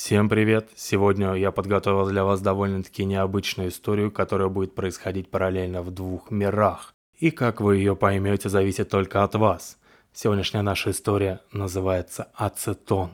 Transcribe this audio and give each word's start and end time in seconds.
Всем 0.00 0.28
привет! 0.28 0.70
Сегодня 0.76 1.34
я 1.34 1.50
подготовил 1.50 2.08
для 2.08 2.22
вас 2.24 2.40
довольно-таки 2.40 3.04
необычную 3.04 3.70
историю, 3.70 4.12
которая 4.12 4.48
будет 4.48 4.76
происходить 4.76 5.28
параллельно 5.28 5.82
в 5.82 5.90
двух 5.90 6.30
мирах. 6.30 6.94
И 7.18 7.32
как 7.32 7.60
вы 7.60 7.78
ее 7.78 7.96
поймете, 7.96 8.48
зависит 8.48 8.90
только 8.90 9.24
от 9.24 9.34
вас. 9.34 9.76
Сегодняшняя 10.12 10.62
наша 10.62 10.92
история 10.92 11.40
называется 11.50 12.28
«Ацетон». 12.34 13.10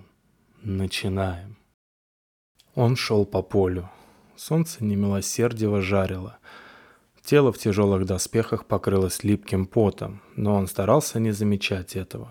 Начинаем. 0.62 1.56
Он 2.74 2.96
шел 2.96 3.24
по 3.24 3.40
полю. 3.40 3.88
Солнце 4.36 4.84
немилосердиво 4.84 5.80
жарило. 5.80 6.36
Тело 7.24 7.50
в 7.50 7.56
тяжелых 7.56 8.04
доспехах 8.04 8.66
покрылось 8.66 9.24
липким 9.24 9.64
потом, 9.64 10.20
но 10.36 10.54
он 10.54 10.66
старался 10.66 11.18
не 11.18 11.30
замечать 11.30 11.96
этого. 11.96 12.30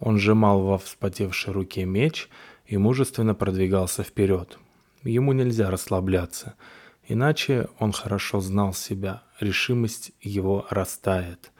Он 0.00 0.18
сжимал 0.18 0.62
во 0.62 0.76
вспотевшей 0.76 1.52
руке 1.52 1.84
меч 1.84 2.28
и 2.66 2.76
мужественно 2.76 3.34
продвигался 3.34 4.02
вперед. 4.02 4.58
Ему 5.02 5.32
нельзя 5.32 5.70
расслабляться, 5.70 6.54
иначе 7.06 7.68
он 7.78 7.92
хорошо 7.92 8.40
знал 8.40 8.74
себя, 8.74 9.22
решимость 9.40 10.12
его 10.20 10.66
растает. 10.70 11.52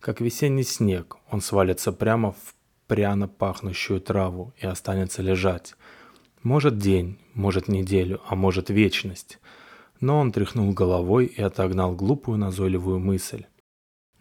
Как 0.00 0.20
весенний 0.20 0.64
снег, 0.64 1.16
он 1.30 1.40
свалится 1.40 1.92
прямо 1.92 2.32
в 2.32 2.54
пряно 2.86 3.28
пахнущую 3.28 4.00
траву 4.00 4.52
и 4.58 4.66
останется 4.66 5.22
лежать. 5.22 5.74
Может 6.42 6.78
день, 6.78 7.18
может 7.32 7.68
неделю, 7.68 8.20
а 8.26 8.34
может 8.34 8.70
вечность. 8.70 9.38
Но 10.00 10.18
он 10.18 10.32
тряхнул 10.32 10.72
головой 10.72 11.26
и 11.26 11.40
отогнал 11.40 11.94
глупую 11.94 12.36
назойливую 12.38 12.98
мысль. 12.98 13.44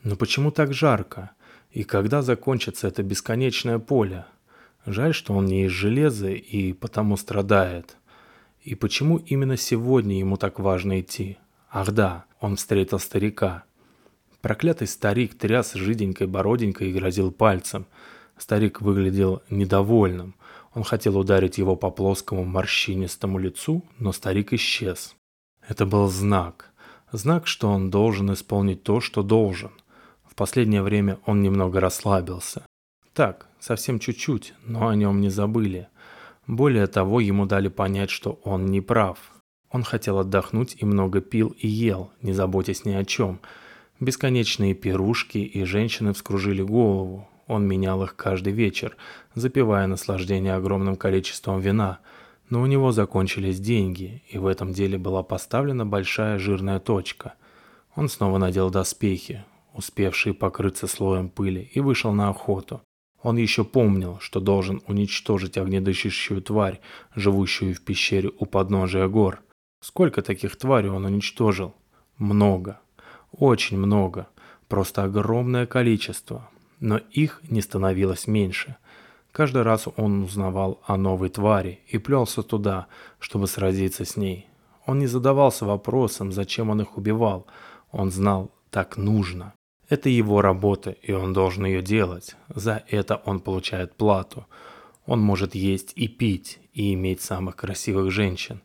Но 0.04 0.16
почему 0.16 0.52
так 0.52 0.74
жарко? 0.74 1.32
И 1.72 1.84
когда 1.84 2.22
закончится 2.22 2.88
это 2.88 3.04
бесконечное 3.04 3.80
поле? 3.80 4.26
Жаль, 4.86 5.14
что 5.14 5.34
он 5.34 5.46
не 5.46 5.66
из 5.66 5.72
железа 5.72 6.32
и 6.32 6.74
потому 6.74 7.18
страдает. 7.18 7.98
И 8.62 8.76
почему 8.76 9.18
именно 9.18 9.58
сегодня 9.58 10.20
ему 10.20 10.38
так 10.38 10.60
важно 10.60 11.00
идти? 11.00 11.38
Ах 11.70 11.92
да, 11.92 12.26
он 12.40 12.56
встретил 12.56 13.00
старика. 13.00 13.64
Проклятый 14.42 14.88
старик 14.88 15.38
тряс 15.38 15.74
жиденькой 15.74 16.28
бороденькой 16.28 16.90
и 16.90 16.94
грозил 16.94 17.32
пальцем. 17.32 17.86
Старик 18.38 18.82
выглядел 18.82 19.42
недовольным. 19.50 20.36
Он 20.74 20.84
хотел 20.84 21.18
ударить 21.18 21.58
его 21.58 21.76
по 21.76 21.90
плоскому 21.92 22.44
морщинистому 22.44 23.38
лицу, 23.38 23.84
но 24.00 24.12
старик 24.12 24.54
исчез. 24.54 25.16
Это 25.68 25.86
был 25.86 26.10
знак. 26.10 26.72
Знак, 27.12 27.48
что 27.48 27.70
он 27.70 27.90
должен 27.90 28.34
исполнить 28.34 28.84
то, 28.84 29.00
что 29.00 29.24
должен. 29.24 29.72
В 30.26 30.36
последнее 30.36 30.82
время 30.82 31.20
он 31.26 31.42
немного 31.42 31.80
расслабился. 31.80 32.66
Так, 33.14 33.48
совсем 33.64 33.98
чуть-чуть, 34.00 34.54
но 34.66 34.90
о 34.90 34.96
нем 34.96 35.22
не 35.22 35.30
забыли. 35.30 35.88
Более 36.48 36.88
того, 36.88 37.22
ему 37.22 37.46
дали 37.46 37.70
понять, 37.70 38.10
что 38.10 38.42
он 38.44 38.66
не 38.66 38.82
прав. 38.82 39.18
Он 39.72 39.84
хотел 39.84 40.20
отдохнуть 40.20 40.76
и 40.80 40.86
много 40.86 41.22
пил 41.22 41.56
и 41.58 41.68
ел, 41.68 42.12
не 42.22 42.34
заботясь 42.34 42.84
ни 42.84 42.92
о 42.92 43.06
чем. 43.06 43.40
Бесконечные 44.02 44.74
пирушки 44.74 45.38
и 45.38 45.64
женщины 45.64 46.14
вскружили 46.14 46.62
голову. 46.62 47.30
Он 47.48 47.66
менял 47.66 48.04
их 48.04 48.18
каждый 48.18 48.52
вечер, 48.52 48.98
запивая 49.34 49.88
наслаждение 49.88 50.56
огромным 50.56 50.98
количеством 50.98 51.62
вина. 51.62 52.00
Но 52.50 52.62
у 52.62 52.66
него 52.66 52.92
закончились 52.92 53.60
деньги, 53.60 54.22
и 54.30 54.38
в 54.38 54.46
этом 54.46 54.74
деле 54.74 54.98
была 54.98 55.24
поставлена 55.24 55.86
большая 55.86 56.38
жирная 56.38 56.80
точка. 56.80 57.36
Он 57.96 58.10
снова 58.10 58.38
надел 58.38 58.70
доспехи, 58.70 59.46
успевшие 59.74 60.34
покрыться 60.34 60.88
слоем 60.88 61.30
пыли, 61.30 61.72
и 61.74 61.80
вышел 61.80 62.12
на 62.12 62.30
охоту. 62.30 62.82
Он 63.24 63.38
еще 63.38 63.64
помнил, 63.64 64.20
что 64.20 64.42
должен 64.42 64.82
уничтожить 64.86 65.58
огнедышащую 65.58 66.42
тварь, 66.42 66.82
живущую 67.16 67.74
в 67.74 67.82
пещере 67.82 68.30
у 68.38 68.46
подножия 68.46 69.08
гор. 69.08 69.42
Сколько 69.80 70.22
таких 70.22 70.58
тварей 70.58 70.90
он 70.90 71.06
уничтожил? 71.06 71.74
Много. 72.18 72.80
Очень 73.32 73.78
много. 73.78 74.28
Просто 74.68 75.04
огромное 75.04 75.66
количество. 75.66 76.50
Но 76.82 76.98
их 76.98 77.42
не 77.50 77.62
становилось 77.62 78.28
меньше. 78.28 78.76
Каждый 79.32 79.64
раз 79.64 79.88
он 79.96 80.24
узнавал 80.24 80.82
о 80.86 80.98
новой 80.98 81.30
твари 81.30 81.80
и 81.88 81.98
плелся 81.98 82.44
туда, 82.44 82.88
чтобы 83.20 83.48
сразиться 83.48 84.04
с 84.04 84.18
ней. 84.18 84.48
Он 84.86 85.00
не 85.00 85.08
задавался 85.08 85.66
вопросом, 85.66 86.34
зачем 86.34 86.70
он 86.70 86.82
их 86.82 86.98
убивал. 86.98 87.48
Он 87.92 88.12
знал, 88.12 88.52
так 88.70 88.98
нужно. 88.98 89.54
Это 89.94 90.10
его 90.10 90.42
работа, 90.42 90.90
и 90.90 91.12
он 91.12 91.34
должен 91.34 91.66
ее 91.66 91.84
делать. 91.84 92.36
За 92.50 92.84
это 92.90 93.22
он 93.26 93.40
получает 93.40 93.96
плату. 93.96 94.48
Он 95.06 95.20
может 95.22 95.54
есть 95.54 95.94
и 95.96 96.08
пить, 96.08 96.60
и 96.74 96.96
иметь 96.96 97.22
самых 97.22 97.58
красивых 97.58 98.10
женщин. 98.10 98.64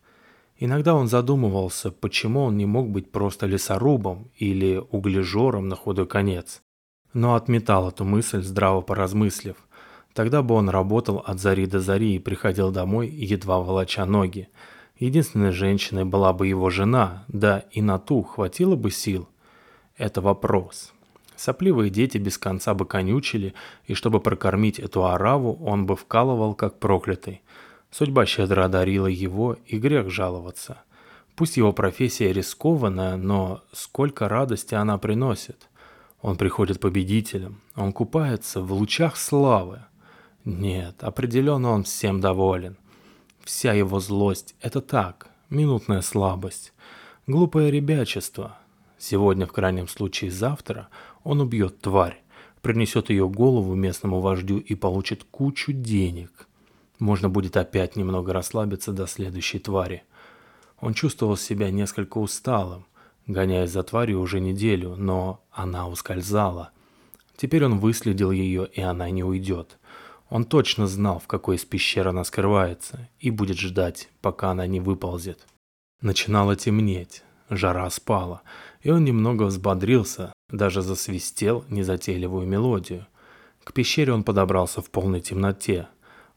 Иногда 0.57 0.95
он 0.95 1.07
задумывался, 1.07 1.91
почему 1.91 2.45
он 2.45 2.57
не 2.57 2.65
мог 2.65 2.89
быть 2.89 3.13
просто 3.13 3.45
лесорубом 3.45 4.31
или 4.37 4.83
углежором 4.91 5.69
на 5.69 5.77
худой 5.77 6.07
конец. 6.07 6.63
Но 7.13 7.35
отметал 7.35 7.91
эту 7.91 8.07
мысль, 8.07 8.41
здраво 8.41 8.81
поразмыслив. 8.81 9.57
Тогда 10.15 10.43
бы 10.43 10.55
он 10.55 10.71
работал 10.71 11.19
от 11.19 11.41
зари 11.41 11.67
до 11.67 11.81
зари 11.81 12.15
и 12.15 12.19
приходил 12.19 12.71
домой, 12.71 13.07
едва 13.09 13.59
волоча 13.59 14.07
ноги. 14.07 14.49
Единственной 14.99 15.53
женщиной 15.53 16.07
была 16.07 16.33
бы 16.33 16.47
его 16.47 16.71
жена, 16.71 17.27
да 17.29 17.67
и 17.71 17.83
на 17.83 17.99
ту 17.99 18.23
хватило 18.23 18.77
бы 18.77 18.91
сил. 18.91 19.29
Это 19.99 20.23
вопрос. 20.23 20.95
Сопливые 21.39 21.89
дети 21.89 22.19
без 22.19 22.37
конца 22.37 22.75
бы 22.75 22.85
конючили, 22.85 23.55
и 23.87 23.95
чтобы 23.95 24.19
прокормить 24.19 24.81
эту 24.81 25.07
ораву, 25.07 25.57
он 25.65 25.87
бы 25.87 25.95
вкалывал 25.95 26.55
как 26.55 26.81
проклятый. 26.81 27.43
Судьба 27.93 28.27
щедро 28.27 28.65
одарила 28.65 29.07
его, 29.07 29.57
и 29.65 29.79
грех 29.79 30.11
жаловаться. 30.11 30.83
Пусть 31.37 31.57
его 31.57 31.73
профессия 31.73 32.33
рискованная, 32.33 33.17
но 33.17 33.63
сколько 33.71 34.29
радости 34.29 34.75
она 34.75 34.99
приносит. 34.99 35.69
Он 36.23 36.37
приходит 36.37 36.81
победителем, 36.81 37.61
он 37.77 37.93
купается 37.93 38.61
в 38.61 38.73
лучах 38.73 39.17
славы. 39.17 39.83
Нет, 40.45 41.05
определенно 41.05 41.71
он 41.71 41.85
всем 41.85 42.21
доволен. 42.21 42.77
Вся 43.45 43.75
его 43.75 44.01
злость– 44.01 44.57
это 44.61 44.81
так, 44.81 45.29
минутная 45.51 46.01
слабость, 46.01 46.73
глупое 47.29 47.71
ребячество. 47.71 48.59
Сегодня, 49.01 49.47
в 49.47 49.53
крайнем 49.53 49.87
случае 49.87 50.33
завтра– 50.33 50.89
он 51.29 51.43
убьет 51.43 51.83
тварь, 51.83 52.23
принесет 52.63 53.11
ее 53.11 53.29
голову 53.29 53.75
местному 53.75 54.23
вождю 54.23 54.61
и 54.61 54.75
получит 54.75 55.25
кучу 55.25 55.73
денег. 55.73 56.49
Можно 56.99 57.29
будет 57.29 57.59
опять 57.59 57.97
немного 57.97 58.33
расслабиться 58.33 58.93
до 58.93 59.07
следующей 59.07 59.59
твари. 59.59 60.05
Он 60.81 60.95
чувствовал 60.95 61.37
себя 61.37 61.71
несколько 61.71 62.17
усталым, 62.17 62.87
гоняясь 63.27 63.73
за 63.73 63.83
тварью 63.83 64.23
уже 64.23 64.41
неделю, 64.41 64.97
но 64.97 65.45
она 65.53 65.87
ускользала. 65.87 66.71
Теперь 67.37 67.67
он 67.67 67.79
выследил 67.79 68.31
ее, 68.31 68.67
и 68.73 68.81
она 68.81 69.11
не 69.11 69.23
уйдет. 69.23 69.79
Он 70.31 70.47
точно 70.47 70.87
знал, 70.87 71.19
в 71.19 71.27
какой 71.27 71.57
из 71.57 71.65
пещер 71.67 72.09
она 72.09 72.25
скрывается, 72.25 73.07
и 73.21 73.31
будет 73.31 73.59
ждать, 73.59 74.09
пока 74.23 74.53
она 74.53 74.67
не 74.67 74.81
выползет. 74.81 75.47
Начинало 76.01 76.57
темнеть, 76.57 77.23
жара 77.51 77.91
спала, 77.91 78.41
и 78.81 78.89
он 78.91 79.05
немного 79.05 79.43
взбодрился, 79.43 80.33
даже 80.51 80.83
засвистел 80.83 81.65
незатейливую 81.69 82.47
мелодию. 82.47 83.07
К 83.65 83.73
пещере 83.73 84.13
он 84.13 84.25
подобрался 84.25 84.81
в 84.81 84.91
полной 84.91 85.21
темноте. 85.21 85.89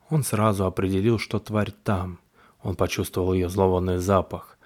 Он 0.09 0.23
сразу 0.23 0.65
определил, 0.65 1.17
что 1.17 1.39
тварь 1.39 1.71
там. 1.71 2.19
Он 2.61 2.75
почувствовал 2.75 3.33
ее 3.33 3.49
зловонный 3.49 3.97
запах. 3.97 4.57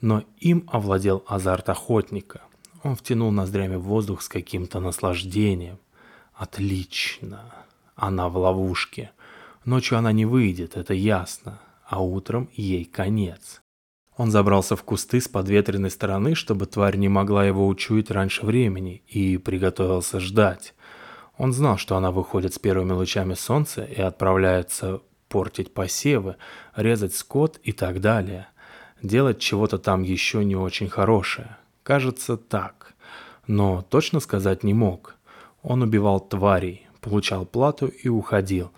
Но 0.00 0.24
им 0.38 0.68
овладел 0.72 1.22
азарт 1.26 1.68
охотника. 1.68 2.42
Он 2.82 2.96
втянул 2.96 3.30
ноздрями 3.30 3.76
воздух 3.76 4.22
с 4.22 4.28
каким-то 4.28 4.80
наслаждением. 4.80 5.78
Отлично. 6.34 7.52
Она 7.94 8.28
в 8.28 8.36
ловушке. 8.38 9.10
Ночью 9.64 9.98
она 9.98 10.12
не 10.12 10.24
выйдет, 10.24 10.76
это 10.76 10.94
ясно. 10.94 11.60
А 11.84 12.02
утром 12.02 12.48
ей 12.54 12.84
конец. 12.84 13.60
Он 14.18 14.32
забрался 14.32 14.74
в 14.74 14.82
кусты 14.82 15.20
с 15.20 15.28
подветренной 15.28 15.92
стороны, 15.92 16.34
чтобы 16.34 16.66
тварь 16.66 16.96
не 16.96 17.08
могла 17.08 17.46
его 17.46 17.68
учуять 17.68 18.10
раньше 18.10 18.44
времени, 18.44 19.00
и 19.06 19.38
приготовился 19.38 20.18
ждать. 20.18 20.74
Он 21.36 21.52
знал, 21.52 21.78
что 21.78 21.96
она 21.96 22.10
выходит 22.10 22.52
с 22.52 22.58
первыми 22.58 22.90
лучами 22.92 23.34
солнца 23.34 23.84
и 23.84 24.00
отправляется 24.00 25.02
портить 25.28 25.72
посевы, 25.72 26.34
резать 26.74 27.14
скот 27.14 27.60
и 27.62 27.70
так 27.70 28.00
далее. 28.00 28.48
Делать 29.02 29.38
чего-то 29.38 29.78
там 29.78 30.02
еще 30.02 30.44
не 30.44 30.56
очень 30.56 30.88
хорошее. 30.88 31.56
Кажется, 31.84 32.36
так. 32.36 32.94
Но 33.46 33.82
точно 33.82 34.18
сказать 34.18 34.64
не 34.64 34.74
мог. 34.74 35.14
Он 35.62 35.82
убивал 35.82 36.18
тварей, 36.18 36.88
получал 37.00 37.46
плату 37.46 37.86
и 37.86 38.08
уходил. 38.08 38.72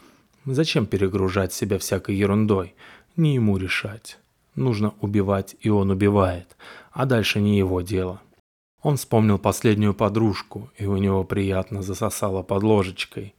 Зачем 0.44 0.84
перегружать 0.84 1.54
себя 1.54 1.78
всякой 1.78 2.16
ерундой? 2.16 2.74
Не 3.16 3.36
ему 3.36 3.56
решать. 3.56 4.18
Нужно 4.54 4.94
убивать, 5.00 5.56
и 5.60 5.68
он 5.68 5.90
убивает, 5.90 6.56
а 6.92 7.06
дальше 7.06 7.40
не 7.40 7.58
его 7.58 7.80
дело. 7.80 8.20
Он 8.82 8.96
вспомнил 8.96 9.38
последнюю 9.38 9.94
подружку, 9.94 10.70
и 10.76 10.86
у 10.86 10.96
него 10.96 11.24
приятно 11.24 11.82
засосало 11.82 12.42
под 12.42 12.62
ложечкой. 12.62 13.34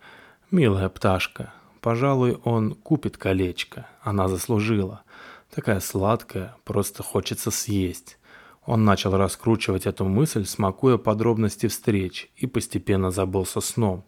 Милая 0.51 0.89
пташка, 0.89 1.53
Пожалуй, 1.81 2.37
он 2.43 2.75
купит 2.75 3.17
колечко. 3.17 3.87
Она 4.01 4.27
заслужила. 4.27 5.01
Такая 5.53 5.79
сладкая, 5.79 6.55
просто 6.63 7.01
хочется 7.01 7.49
съесть. 7.49 8.19
Он 8.65 8.85
начал 8.85 9.17
раскручивать 9.17 9.87
эту 9.87 10.05
мысль, 10.05 10.45
смакуя 10.45 10.97
подробности 10.97 11.67
встреч, 11.67 12.31
и 12.35 12.45
постепенно 12.45 13.09
забылся 13.09 13.59
сном. 13.59 14.05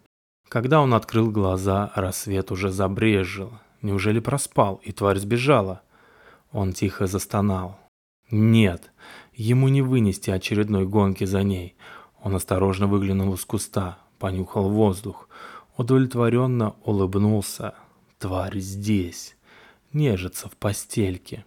Когда 0.48 0.82
он 0.82 0.94
открыл 0.94 1.32
глаза, 1.32 1.92
рассвет 1.96 2.52
уже 2.52 2.70
забрежил. 2.70 3.52
Неужели 3.82 4.20
проспал, 4.20 4.80
и 4.84 4.92
тварь 4.92 5.18
сбежала? 5.18 5.82
Он 6.54 6.72
тихо 6.72 7.08
застонал. 7.08 7.78
Нет, 8.32 8.92
ему 9.34 9.68
не 9.68 9.82
вынести 9.82 10.30
очередной 10.30 10.86
гонки 10.88 11.26
за 11.26 11.44
ней. 11.44 11.76
Он 12.22 12.36
осторожно 12.36 12.88
выглянул 12.88 13.34
из 13.34 13.44
куста, 13.44 13.98
понюхал 14.20 14.70
воздух, 14.70 15.28
удовлетворенно 15.76 16.76
улыбнулся. 16.84 17.74
Тварь 18.20 18.60
здесь, 18.60 19.36
нежится 19.92 20.48
в 20.48 20.56
постельке. 20.56 21.44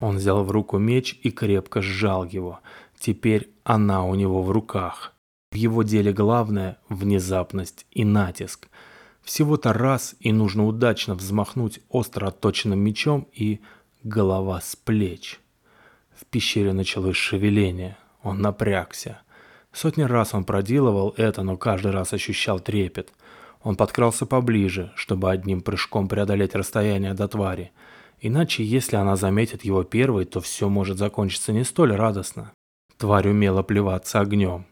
Он 0.00 0.16
взял 0.16 0.44
в 0.44 0.50
руку 0.50 0.78
меч 0.78 1.18
и 1.22 1.30
крепко 1.30 1.80
сжал 1.80 2.24
его. 2.24 2.60
Теперь 2.98 3.50
она 3.64 4.04
у 4.04 4.14
него 4.14 4.42
в 4.42 4.50
руках. 4.50 5.14
В 5.50 5.54
его 5.54 5.82
деле 5.82 6.12
главное– 6.12 6.78
внезапность 6.88 7.86
и 7.90 8.04
натиск. 8.04 8.68
Всего-то 9.22 9.72
раз 9.72 10.14
и 10.20 10.32
нужно 10.32 10.66
удачно 10.66 11.14
взмахнуть 11.14 11.80
остро 11.88 12.28
отточенным 12.28 12.78
мечом 12.78 13.28
и 13.32 13.60
голова 14.08 14.60
с 14.60 14.74
плеч. 14.74 15.38
В 16.16 16.24
пещере 16.24 16.72
началось 16.72 17.16
шевеление. 17.16 17.96
Он 18.22 18.40
напрягся. 18.40 19.20
Сотни 19.72 20.02
раз 20.02 20.34
он 20.34 20.44
проделывал 20.44 21.14
это, 21.16 21.42
но 21.42 21.56
каждый 21.56 21.92
раз 21.92 22.12
ощущал 22.12 22.58
трепет. 22.58 23.12
Он 23.62 23.76
подкрался 23.76 24.26
поближе, 24.26 24.92
чтобы 24.96 25.30
одним 25.30 25.60
прыжком 25.60 26.08
преодолеть 26.08 26.54
расстояние 26.54 27.14
до 27.14 27.28
твари. 27.28 27.70
Иначе, 28.20 28.64
если 28.64 28.96
она 28.96 29.14
заметит 29.14 29.64
его 29.64 29.84
первой, 29.84 30.24
то 30.24 30.40
все 30.40 30.68
может 30.68 30.98
закончиться 30.98 31.52
не 31.52 31.64
столь 31.64 31.94
радостно. 31.94 32.52
Тварь 32.96 33.28
умела 33.28 33.62
плеваться 33.62 34.18
огнем. 34.18 34.66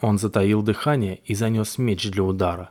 Он 0.00 0.18
затаил 0.18 0.62
дыхание 0.62 1.20
и 1.24 1.34
занес 1.34 1.78
меч 1.78 2.10
для 2.10 2.22
удара. 2.22 2.70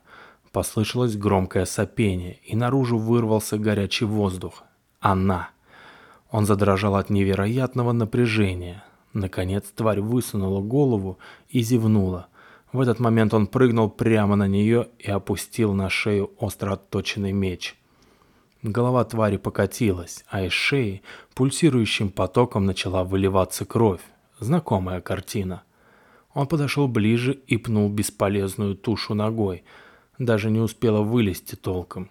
Послышалось 0.51 1.17
громкое 1.17 1.65
сопение, 1.65 2.39
и 2.43 2.55
наружу 2.55 2.97
вырвался 2.97 3.57
горячий 3.57 4.05
воздух. 4.05 4.63
Она. 4.99 5.49
Он 6.35 6.45
задрожал 6.45 6.97
от 6.97 7.09
невероятного 7.09 7.93
напряжения. 7.93 8.83
Наконец 9.13 9.71
тварь 9.73 10.01
высунула 10.01 10.59
голову 10.59 11.17
и 11.47 11.61
зевнула. 11.61 12.27
В 12.73 12.81
этот 12.81 12.99
момент 12.99 13.33
он 13.33 13.47
прыгнул 13.47 13.89
прямо 13.89 14.35
на 14.35 14.45
нее 14.45 14.89
и 14.99 15.09
опустил 15.09 15.71
на 15.71 15.89
шею 15.89 16.33
остро 16.37 16.73
отточенный 16.73 17.31
меч. 17.31 17.77
Голова 18.63 19.05
твари 19.05 19.37
покатилась, 19.37 20.25
а 20.27 20.41
из 20.43 20.51
шеи 20.51 21.03
пульсирующим 21.35 22.09
потоком 22.09 22.65
начала 22.65 23.05
выливаться 23.05 23.63
кровь. 23.63 24.01
Знакомая 24.41 24.99
картина. 24.99 25.63
Он 26.33 26.47
подошел 26.47 26.89
ближе 26.89 27.31
и 27.47 27.55
пнул 27.55 27.87
бесполезную 27.87 28.75
тушу 28.75 29.13
ногой. 29.13 29.63
Даже 30.19 30.51
не 30.51 30.59
успела 30.59 31.01
вылезти 31.01 31.55
толком. 31.55 32.09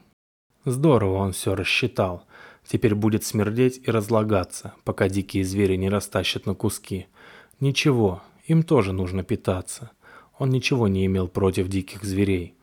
Здорово 0.64 1.16
он 1.16 1.32
все 1.32 1.54
рассчитал. 1.54 2.24
Теперь 2.66 2.94
будет 2.94 3.24
смердеть 3.24 3.80
и 3.82 3.90
разлагаться, 3.90 4.74
пока 4.84 5.08
дикие 5.08 5.44
звери 5.44 5.76
не 5.76 5.88
растащат 5.88 6.46
на 6.46 6.54
куски. 6.54 7.06
Ничего, 7.60 8.22
им 8.46 8.62
тоже 8.62 8.92
нужно 8.92 9.22
питаться. 9.22 9.90
Он 10.38 10.50
ничего 10.50 10.88
не 10.88 11.06
имел 11.06 11.28
против 11.28 11.68
диких 11.68 12.02
зверей. 12.04 12.54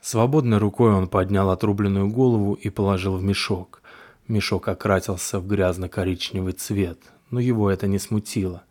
Свободной 0.00 0.58
рукой 0.58 0.92
он 0.92 1.08
поднял 1.08 1.50
отрубленную 1.50 2.08
голову 2.08 2.54
и 2.54 2.70
положил 2.70 3.16
в 3.16 3.22
мешок. 3.22 3.82
Мешок 4.28 4.68
окрасился 4.68 5.40
в 5.40 5.46
грязно-коричневый 5.46 6.52
цвет, 6.52 7.00
но 7.30 7.40
его 7.40 7.70
это 7.70 7.88
не 7.88 7.98
смутило. 7.98 8.62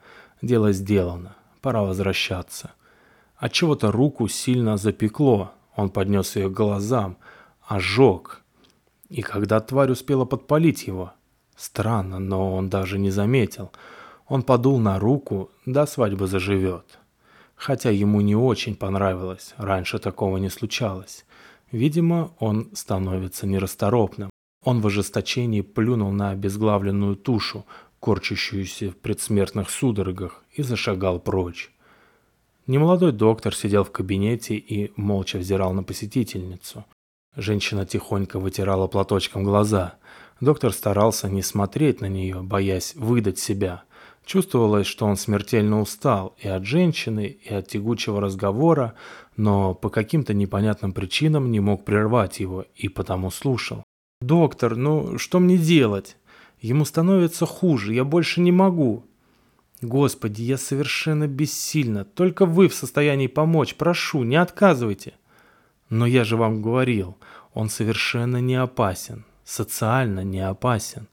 Дело 0.42 0.72
сделано, 0.72 1.36
пора 1.62 1.84
возвращаться. 1.84 2.72
От 3.36 3.52
чего-то 3.52 3.92
руку 3.92 4.28
сильно 4.28 4.78
запекло, 4.78 5.52
он 5.76 5.90
поднес 5.90 6.36
ее 6.36 6.50
к 6.50 6.54
глазам, 6.54 7.18
ожег, 7.68 8.44
и 9.10 9.22
когда 9.22 9.60
тварь 9.60 9.92
успела 9.92 10.26
подпалить 10.26 10.88
его? 10.88 11.14
Странно, 11.56 12.20
но 12.20 12.56
он 12.56 12.70
даже 12.70 13.00
не 13.00 13.10
заметил. 13.10 13.72
Он 14.28 14.44
подул 14.44 14.80
на 14.80 15.00
руку, 15.00 15.50
до 15.66 15.86
свадьбы 15.86 16.28
заживет. 16.28 17.00
Хотя 17.56 17.90
ему 17.90 18.22
не 18.22 18.36
очень 18.36 18.76
понравилось, 18.76 19.56
раньше 19.58 19.98
такого 19.98 20.38
не 20.38 20.50
случалось. 20.50 21.26
Видимо, 21.72 22.32
он 22.40 22.70
становится 22.74 23.48
нерасторопным. 23.48 24.30
Он 24.64 24.82
в 24.82 24.88
ожесточении 24.88 25.62
плюнул 25.62 26.12
на 26.12 26.32
обезглавленную 26.32 27.16
тушу, 27.16 27.66
корчащуюся 28.00 28.92
в 28.92 28.98
предсмертных 28.98 29.70
судорогах, 29.70 30.44
и 30.54 30.62
зашагал 30.62 31.20
прочь. 31.20 31.72
Немолодой 32.68 33.14
доктор 33.14 33.56
сидел 33.56 33.84
в 33.84 33.92
кабинете 33.92 34.56
и 34.56 34.92
молча 34.96 35.38
взирал 35.38 35.74
на 35.74 35.84
посетительницу. 35.84 36.86
Женщина 37.38 37.86
тихонько 37.86 38.40
вытирала 38.40 38.88
платочком 38.88 39.44
глаза. 39.44 39.94
Доктор 40.42 40.74
старался 40.74 41.30
не 41.30 41.44
смотреть 41.44 42.02
на 42.02 42.08
нее, 42.08 42.42
боясь 42.42 42.96
выдать 42.96 43.38
себя. 43.38 43.84
Чувствовалось, 44.26 44.88
что 44.88 45.06
он 45.06 45.18
смертельно 45.18 45.80
устал 45.80 46.36
и 46.40 46.48
от 46.48 46.66
женщины, 46.66 47.28
и 47.28 47.54
от 47.54 47.68
тягучего 47.68 48.20
разговора, 48.20 48.96
но 49.36 49.76
по 49.76 49.90
каким-то 49.90 50.34
непонятным 50.34 50.94
причинам 50.94 51.52
не 51.52 51.60
мог 51.60 51.86
прервать 51.86 52.40
его 52.40 52.66
и 52.76 52.90
потому 52.90 53.30
слушал. 53.30 53.84
«Доктор, 54.20 54.76
ну 54.76 55.20
что 55.20 55.38
мне 55.40 55.58
делать? 55.58 56.18
Ему 56.60 56.86
становится 56.86 57.46
хуже, 57.46 57.94
я 57.94 58.04
больше 58.04 58.42
не 58.42 58.52
могу». 58.52 59.06
«Господи, 59.84 60.42
я 60.42 60.58
совершенно 60.58 61.28
бессильна. 61.28 62.04
Только 62.04 62.48
вы 62.48 62.68
в 62.68 62.74
состоянии 62.74 63.28
помочь. 63.28 63.76
Прошу, 63.76 64.24
не 64.24 64.38
отказывайте». 64.38 65.14
Но 65.90 66.06
я 66.06 66.24
же 66.24 66.36
вам 66.36 66.62
говорил, 66.62 67.18
он 67.54 67.70
совершенно 67.70 68.38
не 68.38 68.56
опасен, 68.56 69.26
социально 69.44 70.24
не 70.24 70.42
опасен. 70.42 71.08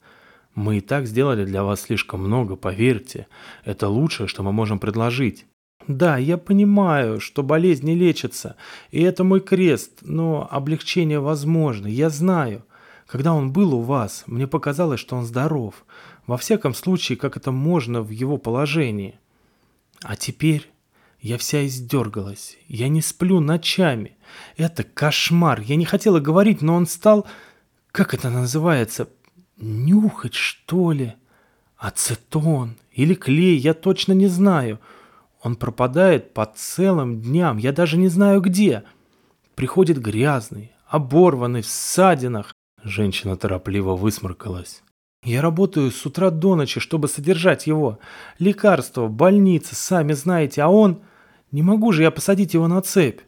Мы 0.55 0.79
и 0.79 0.81
так 0.81 1.07
сделали 1.07 1.45
для 1.45 1.65
вас 1.65 1.83
слишком 1.83 2.25
много, 2.25 2.57
поверьте. 2.57 3.27
Это 3.65 3.89
лучшее, 3.89 4.29
что 4.29 4.43
мы 4.43 4.53
можем 4.53 4.79
предложить. 4.79 5.47
Да, 5.87 6.17
я 6.17 6.39
понимаю, 6.39 7.21
что 7.21 7.43
болезнь 7.43 7.87
не 7.87 7.95
лечится, 7.95 8.57
и 8.91 9.03
это 9.03 9.23
мой 9.23 9.41
крест, 9.41 9.99
но 10.03 10.49
облегчение 10.51 11.21
возможно, 11.21 11.87
я 11.87 12.09
знаю. 12.09 12.65
Когда 13.07 13.35
он 13.35 13.53
был 13.53 13.75
у 13.75 13.81
вас, 13.81 14.25
мне 14.27 14.47
показалось, 14.47 15.01
что 15.01 15.17
он 15.17 15.25
здоров. 15.25 15.85
Во 16.27 16.39
всяком 16.39 16.73
случае, 16.73 17.19
как 17.19 17.37
это 17.37 17.53
можно 17.53 18.01
в 18.01 18.09
его 18.11 18.39
положении. 18.39 19.19
А 20.03 20.17
теперь 20.17 20.71
я 21.25 21.39
вся 21.39 21.65
издергалась. 21.65 22.59
Я 22.69 22.89
не 22.89 23.01
сплю 23.01 23.41
ночами. 23.41 24.19
Это 24.59 24.85
кошмар. 24.85 25.63
Я 25.63 25.77
не 25.77 25.87
хотела 25.87 26.21
говорить, 26.21 26.61
но 26.61 26.75
он 26.75 26.87
стал... 26.87 27.27
Как 27.93 28.13
это 28.13 28.29
называется? 28.29 29.09
Нюхать, 29.57 30.35
что 30.35 30.93
ли? 30.93 31.15
Ацетон 31.79 32.77
или 32.93 33.15
клей, 33.15 33.57
я 33.57 33.73
точно 33.73 34.13
не 34.13 34.27
знаю. 34.27 34.81
Он 35.43 35.57
пропадает 35.57 36.35
по 36.35 36.45
целым 36.45 37.23
дням, 37.23 37.57
я 37.57 37.73
даже 37.73 37.97
не 37.97 38.09
знаю 38.09 38.43
где. 38.43 38.83
Приходит 39.55 40.03
грязный, 40.03 40.73
оборванный, 40.87 41.63
в 41.63 41.67
ссадинах. 41.67 42.53
Женщина 42.83 43.39
торопливо 43.39 43.97
высморкалась. 43.97 44.83
Я 45.23 45.41
работаю 45.41 45.91
с 45.91 46.05
утра 46.05 46.29
до 46.29 46.55
ночи, 46.55 46.81
чтобы 46.81 47.09
содержать 47.09 47.67
его. 47.67 47.99
Лекарства, 48.39 49.09
больница, 49.09 49.75
сами 49.75 50.13
знаете, 50.13 50.61
а 50.61 50.69
он... 50.69 51.01
Не 51.55 51.63
могу 51.63 51.93
же 51.93 52.03
я 52.03 52.11
посадить 52.11 52.53
его 52.53 52.67
на 52.67 52.83
цепь. 52.83 53.21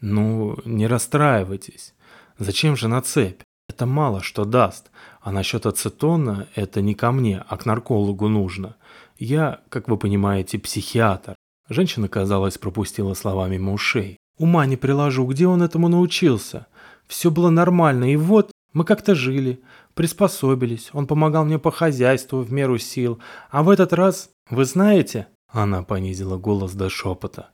Ну, 0.00 0.56
не 0.64 0.86
расстраивайтесь. 0.86 1.94
Зачем 2.38 2.76
же 2.76 2.86
на 2.86 3.02
цепь? 3.02 3.40
Это 3.68 3.86
мало 3.86 4.22
что 4.22 4.44
даст. 4.44 4.92
А 5.20 5.32
насчет 5.32 5.66
ацетона 5.66 6.46
это 6.54 6.80
не 6.80 6.94
ко 6.94 7.10
мне, 7.10 7.44
а 7.48 7.56
к 7.56 7.66
наркологу 7.66 8.28
нужно. 8.28 8.76
Я, 9.18 9.62
как 9.68 9.88
вы 9.88 9.96
понимаете, 9.96 10.60
психиатр. 10.60 11.34
Женщина, 11.68 12.06
казалось, 12.06 12.56
пропустила 12.56 13.14
слова 13.14 13.48
мимо 13.48 13.72
ушей. 13.72 14.16
Ума 14.38 14.64
не 14.66 14.76
приложу, 14.76 15.26
где 15.26 15.48
он 15.48 15.60
этому 15.60 15.88
научился. 15.88 16.68
Все 17.08 17.32
было 17.32 17.50
нормально, 17.50 18.12
и 18.12 18.14
вот 18.14 18.52
мы 18.74 18.84
как-то 18.84 19.16
жили, 19.16 19.60
приспособились. 19.94 20.90
Он 20.92 21.08
помогал 21.08 21.44
мне 21.44 21.58
по 21.58 21.72
хозяйству 21.72 22.42
в 22.42 22.52
меру 22.52 22.78
сил. 22.78 23.18
А 23.50 23.64
в 23.64 23.70
этот 23.70 23.92
раз, 23.92 24.30
вы 24.50 24.64
знаете... 24.64 25.26
Она 25.48 25.82
понизила 25.82 26.36
голос 26.36 26.72
до 26.74 26.88
шепота. 26.90 27.50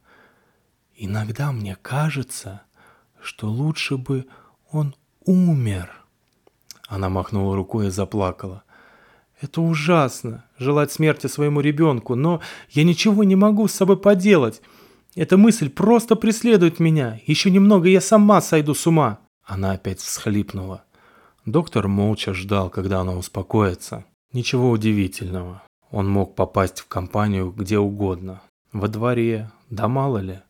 Иногда 0.97 1.53
мне 1.53 1.77
кажется, 1.81 2.63
что 3.21 3.49
лучше 3.49 3.97
бы 3.97 4.27
он 4.71 4.95
умер. 5.25 5.91
Она 6.89 7.09
махнула 7.09 7.57
рукой 7.57 7.87
и 7.87 7.91
заплакала. 7.91 8.65
Это 9.41 9.61
ужасно, 9.61 10.45
желать 10.59 10.93
смерти 10.93 11.27
своему 11.27 11.61
ребенку, 11.61 12.15
но 12.15 12.41
я 12.71 12.85
ничего 12.85 13.25
не 13.25 13.35
могу 13.35 13.67
с 13.67 13.73
собой 13.73 13.97
поделать. 13.97 14.63
Эта 15.17 15.37
мысль 15.37 15.69
просто 15.69 16.17
преследует 16.17 16.79
меня. 16.79 17.21
Еще 17.27 17.51
немного, 17.51 17.89
я 17.89 18.01
сама 18.01 18.41
сойду 18.41 18.75
с 18.75 18.87
ума. 18.87 19.19
Она 19.45 19.73
опять 19.73 20.01
всхлипнула. 20.01 20.85
Доктор 21.45 21.89
молча 21.89 22.35
ждал, 22.35 22.71
когда 22.71 23.01
она 23.01 23.15
успокоится. 23.17 24.05
Ничего 24.33 24.71
удивительного. 24.71 25.63
Он 25.91 26.09
мог 26.09 26.37
попасть 26.37 26.81
в 26.81 26.87
компанию 26.87 27.51
где 27.51 27.79
угодно. 27.79 28.43
Во 28.73 28.89
дворе, 28.89 29.51
да 29.69 29.89
мало 29.89 30.19
ли. 30.19 30.41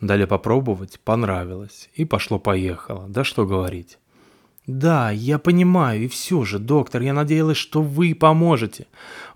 Дали 0.00 0.24
попробовать, 0.24 0.98
понравилось. 1.00 1.90
И 1.94 2.04
пошло-поехало. 2.04 3.06
Да 3.08 3.24
что 3.24 3.46
говорить. 3.46 3.98
«Да, 4.66 5.10
я 5.10 5.38
понимаю, 5.38 6.04
и 6.04 6.08
все 6.08 6.44
же, 6.44 6.58
доктор, 6.60 7.02
я 7.02 7.12
надеялась, 7.12 7.56
что 7.56 7.82
вы 7.82 8.14
поможете. 8.14 8.86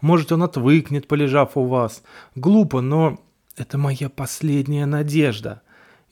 Может, 0.01 0.31
он 0.31 0.45
отвыкнет, 0.45 1.09
полежав 1.09 1.57
у 1.57 1.65
вас. 1.65 2.05
Глупо, 2.37 2.81
но 2.81 3.19
это 3.57 3.77
моя 3.77 4.09
последняя 4.09 4.87
надежда. 4.87 5.63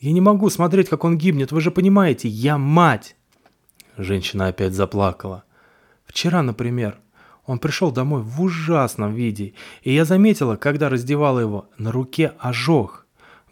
Я 0.01 0.11
не 0.11 0.21
могу 0.21 0.51
смотреть, 0.51 0.89
как 0.89 1.05
он 1.05 1.19
гибнет, 1.19 1.53
вы 1.53 1.61
же 1.61 1.71
понимаете, 1.71 2.27
я 2.29 2.59
мать!» 2.59 3.15
Женщина 3.97 4.49
опять 4.49 4.73
заплакала. 4.73 5.45
«Вчера, 6.05 6.43
например, 6.43 6.99
он 7.47 7.59
пришел 7.59 7.93
домой 7.93 8.23
в 8.23 8.43
ужасном 8.43 9.15
виде, 9.15 9.53
и 9.83 9.93
я 9.93 10.05
заметила, 10.05 10.57
когда 10.57 10.89
раздевала 10.89 11.39
его, 11.39 11.69
на 11.79 11.93
руке 11.93 12.33
ожог. 12.39 13.02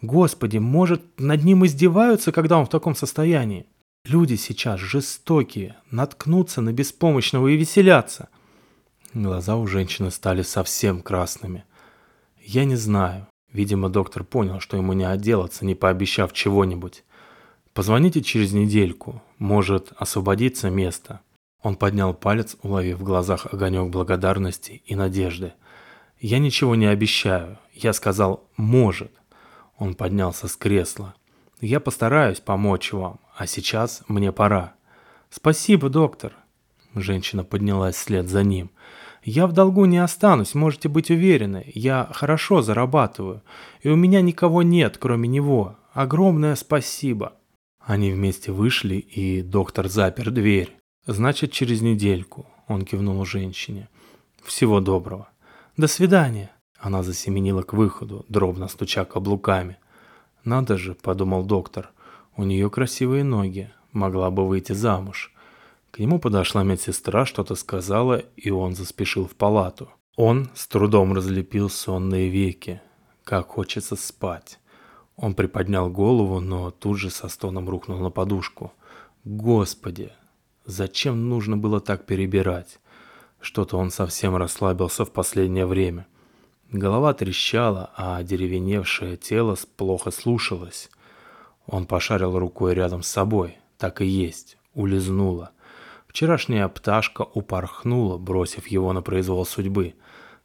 Господи, 0.01 0.57
может, 0.57 1.19
над 1.19 1.43
ним 1.43 1.65
издеваются, 1.65 2.31
когда 2.31 2.57
он 2.57 2.65
в 2.65 2.69
таком 2.69 2.95
состоянии?» 2.95 3.67
Люди 4.03 4.35
сейчас 4.35 4.79
жестокие, 4.79 5.75
наткнутся 5.91 6.61
на 6.61 6.73
беспомощного 6.73 7.49
и 7.49 7.55
веселятся. 7.55 8.29
Глаза 9.13 9.57
у 9.57 9.67
женщины 9.67 10.09
стали 10.09 10.41
совсем 10.41 11.01
красными. 11.01 11.65
Я 12.41 12.65
не 12.65 12.75
знаю. 12.75 13.27
Видимо, 13.53 13.89
доктор 13.89 14.23
понял, 14.23 14.59
что 14.59 14.75
ему 14.75 14.93
не 14.93 15.03
отделаться, 15.03 15.65
не 15.65 15.75
пообещав 15.75 16.33
чего-нибудь. 16.33 17.03
Позвоните 17.73 18.23
через 18.23 18.53
недельку. 18.53 19.21
Может, 19.37 19.93
освободится 19.97 20.71
место. 20.71 21.19
Он 21.61 21.75
поднял 21.75 22.15
палец, 22.15 22.57
уловив 22.63 22.97
в 22.97 23.03
глазах 23.03 23.53
огонек 23.53 23.91
благодарности 23.91 24.81
и 24.85 24.95
надежды. 24.95 25.53
«Я 26.19 26.39
ничего 26.39 26.75
не 26.75 26.87
обещаю. 26.87 27.59
Я 27.73 27.93
сказал 27.93 28.47
«может». 28.57 29.11
Он 29.81 29.95
поднялся 29.95 30.47
с 30.47 30.55
кресла. 30.55 31.15
«Я 31.59 31.79
постараюсь 31.79 32.39
помочь 32.39 32.93
вам. 32.93 33.19
А 33.35 33.47
сейчас 33.47 34.03
мне 34.07 34.31
пора. 34.31 34.75
Спасибо, 35.31 35.89
доктор. 35.89 36.33
Женщина 36.93 37.43
поднялась 37.43 37.95
вслед 37.95 38.29
за 38.29 38.43
ним. 38.43 38.69
Я 39.23 39.47
в 39.47 39.53
долгу 39.53 39.85
не 39.85 39.97
останусь, 39.97 40.53
можете 40.53 40.87
быть 40.87 41.09
уверены. 41.09 41.63
Я 41.73 42.07
хорошо 42.13 42.61
зарабатываю. 42.61 43.41
И 43.81 43.89
у 43.89 43.95
меня 43.95 44.21
никого 44.21 44.61
нет, 44.61 44.99
кроме 44.99 45.27
него. 45.27 45.75
Огромное 45.93 46.53
спасибо. 46.53 47.33
Они 47.79 48.11
вместе 48.11 48.51
вышли, 48.51 48.97
и 48.97 49.41
доктор 49.41 49.87
запер 49.87 50.29
дверь. 50.29 50.77
Значит, 51.07 51.53
через 51.53 51.81
недельку. 51.81 52.45
Он 52.67 52.85
кивнул 52.85 53.25
женщине. 53.25 53.89
Всего 54.43 54.79
доброго. 54.79 55.29
До 55.75 55.87
свидания. 55.87 56.51
Она 56.81 57.03
засеменила 57.03 57.61
к 57.61 57.71
выходу, 57.71 58.25
дробно 58.27 58.67
стуча 58.67 59.05
каблуками. 59.05 59.77
«Надо 60.43 60.77
же»,— 60.77 60.95
подумал 61.01 61.45
доктор,— 61.45 61.91
у 62.37 62.43
нее 62.43 62.69
красивые 62.69 63.23
ноги, 63.23 63.71
могла 63.91 64.31
бы 64.31 64.47
выйти 64.47 64.71
замуж. 64.71 65.33
К 65.91 65.99
нему 65.99 66.19
подошла 66.19 66.63
медсестра, 66.63 67.25
что-то 67.25 67.55
сказала, 67.55 68.23
и 68.37 68.49
он 68.49 68.73
заспешил 68.73 69.27
в 69.27 69.35
палату. 69.35 69.89
Он 70.15 70.49
с 70.55 70.67
трудом 70.67 71.13
разлепил 71.13 71.69
сонные 71.69 72.29
веки. 72.29 72.81
Как 73.25 73.49
хочется 73.49 73.97
спать. 73.97 74.59
Он 75.17 75.33
приподнял 75.33 75.89
голову, 75.89 76.39
но 76.39 76.71
тут 76.71 76.97
же 76.97 77.09
со 77.09 77.27
стоном 77.27 77.69
рухнул 77.69 77.99
на 77.99 78.09
подушку. 78.09 78.71
Господи, 79.25 80.11
зачем 80.65 81.27
нужно 81.29 81.57
было 81.57 81.81
так 81.81 82.05
перебирать? 82.05 82.79
Что-то 83.41 83.77
он 83.77 83.91
совсем 83.91 84.35
расслабился 84.37 85.03
в 85.03 85.11
последнее 85.11 85.65
время. 85.65 86.07
Голова 86.71 87.13
трещала, 87.13 87.91
а 87.97 88.23
деревеневшее 88.23 89.17
тело 89.17 89.57
плохо 89.75 90.09
слушалось. 90.09 90.89
Он 91.67 91.85
пошарил 91.85 92.39
рукой 92.39 92.73
рядом 92.73 93.03
с 93.03 93.07
собой. 93.07 93.57
Так 93.77 93.99
и 94.01 94.05
есть. 94.05 94.57
Улизнула. 94.73 95.51
Вчерашняя 96.07 96.67
пташка 96.69 97.23
упорхнула, 97.23 98.17
бросив 98.17 98.67
его 98.67 98.93
на 98.93 99.01
произвол 99.01 99.45
судьбы. 99.45 99.95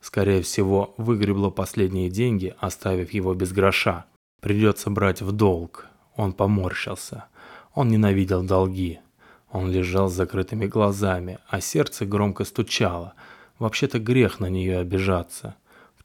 Скорее 0.01 0.43
всего, 0.43 0.95
выгребла 0.97 1.51
последние 1.51 2.11
деньги, 2.11 2.55
оставив 2.59 3.13
его 3.13 3.33
без 3.35 3.53
гроша. 3.53 4.07
Придется 4.41 4.91
брать 4.91 5.23
в 5.23 5.31
долг. 5.31 5.87
Он 6.17 6.33
поморщился. 6.33 7.27
Он 7.73 7.89
ненавидел 7.89 8.43
долги. 8.43 8.99
Он 9.53 9.71
лежал 9.71 10.09
с 10.09 10.15
закрытыми 10.15 10.67
глазами, 10.67 11.39
а 11.49 11.61
сердце 11.61 12.05
громко 12.05 12.45
стучало. 12.45 13.15
Вообще-то 13.61 14.01
грех 14.01 14.41
на 14.41 14.47
нее 14.47 14.79
обижаться. 14.79 15.55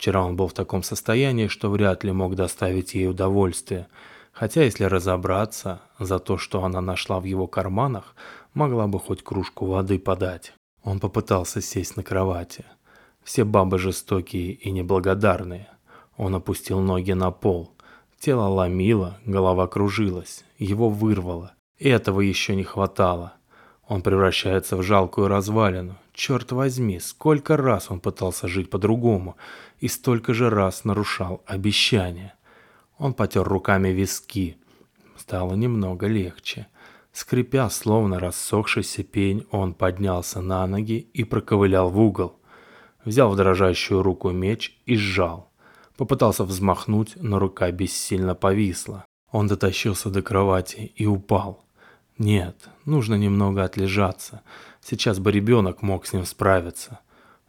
Вчера 0.01 0.25
он 0.25 0.36
был 0.36 0.48
в 0.48 0.53
таком 0.53 0.81
состоянии, 0.81 1.46
что 1.46 1.70
вряд 1.70 2.03
ли 2.03 2.12
мог 2.12 2.36
доставить 2.36 2.96
ей 2.96 3.08
удовольствие– 3.08 3.88
Хотя, 4.31 4.63
если 4.63 4.86
разобраться, 4.86 5.81
за 6.00 6.20
то, 6.20 6.38
что 6.38 6.63
она 6.63 6.81
нашла 6.81 7.20
в 7.20 7.25
его 7.25 7.48
карманах, 7.48 8.15
могла 8.53 8.88
бы 8.88 9.00
хоть 9.00 9.24
кружку 9.24 9.65
воды 9.65 10.00
подать. 10.00 10.53
Он 10.84 11.00
попытался 11.00 11.62
сесть 11.62 11.98
на 11.98 12.03
кровати. 12.03 12.65
Все 13.24 13.43
бабы 13.43 13.77
жестокие 13.77 14.53
и 14.53 14.72
неблагодарные. 14.72 15.67
Он 16.17 16.36
опустил 16.36 16.79
ноги 16.79 17.12
на 17.12 17.31
пол. 17.31 17.72
Тело 18.20 18.48
ломило, 18.48 19.17
голова 19.25 19.67
кружилась, 19.67 20.43
его 20.58 20.89
вырвало. 20.89 21.53
И 21.77 21.89
этого 21.89 22.22
еще 22.22 22.55
не 22.55 22.63
хватало. 22.63 23.34
Он 23.88 24.01
превращается 24.01 24.77
в 24.77 24.84
жалкую 24.84 25.27
развалину. 25.27 25.98
Черт 26.13 26.51
возьми, 26.51 27.00
сколько 27.00 27.58
раз 27.58 27.91
он 27.91 28.00
пытался 28.00 28.48
жить 28.48 28.70
по-другому, 28.70 29.36
и 29.81 29.88
столько 29.88 30.33
же 30.33 30.50
раз 30.50 30.85
нарушал 30.85 31.43
обещания. 31.45 32.35
Он 32.97 33.13
потер 33.13 33.43
руками 33.43 33.89
виски. 33.89 34.57
Стало 35.17 35.55
немного 35.55 36.07
легче. 36.07 36.67
Скрипя, 37.11 37.69
словно 37.69 38.19
рассохшийся 38.19 39.03
пень, 39.03 39.45
он 39.51 39.73
поднялся 39.73 40.39
на 40.39 40.65
ноги 40.67 41.09
и 41.13 41.23
проковылял 41.23 41.89
в 41.89 42.00
угол. 42.00 42.39
Взял 43.03 43.31
в 43.31 43.35
дрожащую 43.35 44.03
руку 44.03 44.29
меч 44.29 44.79
и 44.85 44.95
сжал. 44.95 45.51
Попытался 45.97 46.43
взмахнуть, 46.45 47.13
но 47.15 47.39
рука 47.39 47.69
бессильно 47.71 48.35
повисла. 48.35 49.03
Он 49.31 49.47
дотащился 49.47 50.09
до 50.09 50.21
кровати 50.21 50.93
и 50.95 51.05
упал. 51.07 51.65
Нет, 52.17 52.69
нужно 52.85 53.15
немного 53.15 53.63
отлежаться. 53.63 54.41
Сейчас 54.79 55.17
бы 55.17 55.31
ребенок 55.31 55.81
мог 55.81 56.05
с 56.05 56.13
ним 56.13 56.25
справиться. 56.25 57.00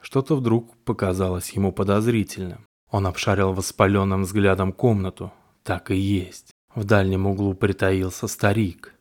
Что-то 0.03 0.35
вдруг 0.37 0.77
показалось 0.85 1.51
ему 1.51 1.73
подозрительным. 1.73 2.67
Он 2.91 3.07
обшарил 3.07 3.55
воспаленным 3.55 4.25
взглядом 4.25 4.73
комнату, 4.73 5.33
так 5.63 5.91
и 5.91 5.97
есть. 5.97 6.51
В 6.75 6.85
дальнем 6.85 7.27
углу 7.27 7.55
притаился 7.55 8.27
старик. 8.27 8.95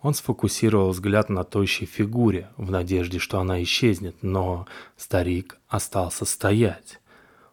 Он 0.00 0.14
сфокусировал 0.14 0.90
взгляд 0.90 1.28
на 1.28 1.44
тощей 1.44 1.86
фигуре, 1.86 2.48
в 2.56 2.70
надежде, 2.70 3.18
что 3.18 3.40
она 3.40 3.62
исчезнет, 3.62 4.16
но 4.22 4.66
старик 4.96 5.58
остался 5.68 6.24
стоять. 6.24 7.00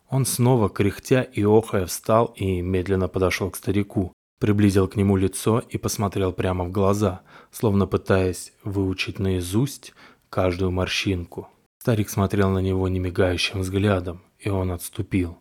Он 0.09 0.25
снова, 0.25 0.69
кряхтя 0.69 1.21
и 1.21 1.43
охая, 1.43 1.87
встал 1.87 2.33
и 2.35 2.61
медленно 2.61 3.07
подошел 3.07 3.49
к 3.49 3.55
старику, 3.57 4.13
приблизил 4.39 4.87
к 4.87 4.95
нему 4.95 5.17
лицо 5.17 5.63
и 5.69 5.77
посмотрел 5.77 6.31
прямо 6.31 6.63
в 6.63 6.71
глаза, 6.71 7.21
словно 7.51 7.87
пытаясь 7.87 8.53
выучить 8.63 9.19
наизусть 9.19 9.93
каждую 10.29 10.71
морщинку. 10.71 11.49
Старик 11.85 12.09
смотрел 12.09 12.49
на 12.49 12.57
него 12.57 12.87
немигающим 12.87 13.59
взглядом, 13.59 14.23
и 14.39 14.49
он 14.49 14.71
отступил. 14.71 15.37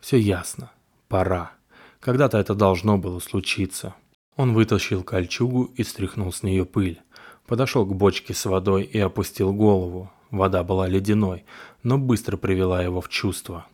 Все 0.00 0.18
ясно. 0.18 0.70
Пора. 1.08 1.52
Когда-то 1.98 2.36
это 2.36 2.54
должно 2.54 2.98
было 2.98 3.20
случиться. 3.20 3.94
Он 4.36 4.52
вытащил 4.52 5.02
кольчугу 5.02 5.64
и 5.76 5.82
стряхнул 5.84 6.30
с 6.30 6.42
нее 6.42 6.66
пыль. 6.66 7.00
Подошел 7.46 7.86
к 7.86 7.94
бочке 7.94 8.34
с 8.34 8.44
водой 8.44 8.82
и 8.82 8.98
опустил 8.98 9.54
голову. 9.54 10.12
Вода 10.30 10.62
была 10.62 10.86
ледяной, 10.86 11.46
но 11.82 11.96
быстро 11.96 12.36
привела 12.36 12.82
его 12.82 13.00
в 13.00 13.08
чувство. 13.08 13.64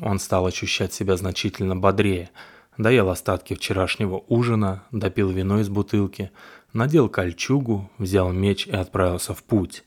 Он 0.00 0.18
стал 0.18 0.46
ощущать 0.46 0.92
себя 0.92 1.16
значительно 1.16 1.76
бодрее. 1.76 2.30
Доел 2.76 3.08
остатки 3.08 3.54
вчерашнего 3.54 4.24
ужина, 4.26 4.82
допил 4.90 5.30
вино 5.30 5.60
из 5.60 5.68
бутылки, 5.68 6.32
надел 6.72 7.08
кольчугу, 7.08 7.88
взял 7.98 8.32
меч 8.32 8.66
и 8.66 8.72
отправился 8.72 9.32
в 9.32 9.44
путь. 9.44 9.84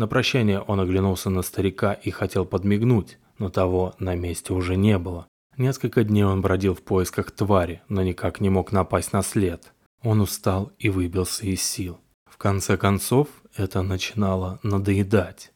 На 0.00 0.06
прощание 0.06 0.60
он 0.60 0.80
оглянулся 0.80 1.28
на 1.28 1.42
старика 1.42 1.92
и 1.92 2.10
хотел 2.10 2.46
подмигнуть, 2.46 3.18
но 3.38 3.50
того 3.50 3.94
на 3.98 4.14
месте 4.14 4.54
уже 4.54 4.74
не 4.74 4.96
было. 4.96 5.26
Несколько 5.58 6.04
дней 6.04 6.24
он 6.24 6.40
бродил 6.40 6.74
в 6.74 6.80
поисках 6.80 7.30
твари, 7.32 7.82
но 7.90 8.02
никак 8.02 8.40
не 8.40 8.48
мог 8.48 8.72
напасть 8.72 9.12
на 9.12 9.20
след. 9.20 9.74
Он 10.02 10.22
устал 10.22 10.72
и 10.78 10.88
выбился 10.88 11.44
из 11.44 11.62
сил. 11.62 12.00
В 12.24 12.38
конце 12.38 12.78
концов, 12.78 13.28
это 13.54 13.82
начинало 13.82 14.58
надоедать. 14.62 15.52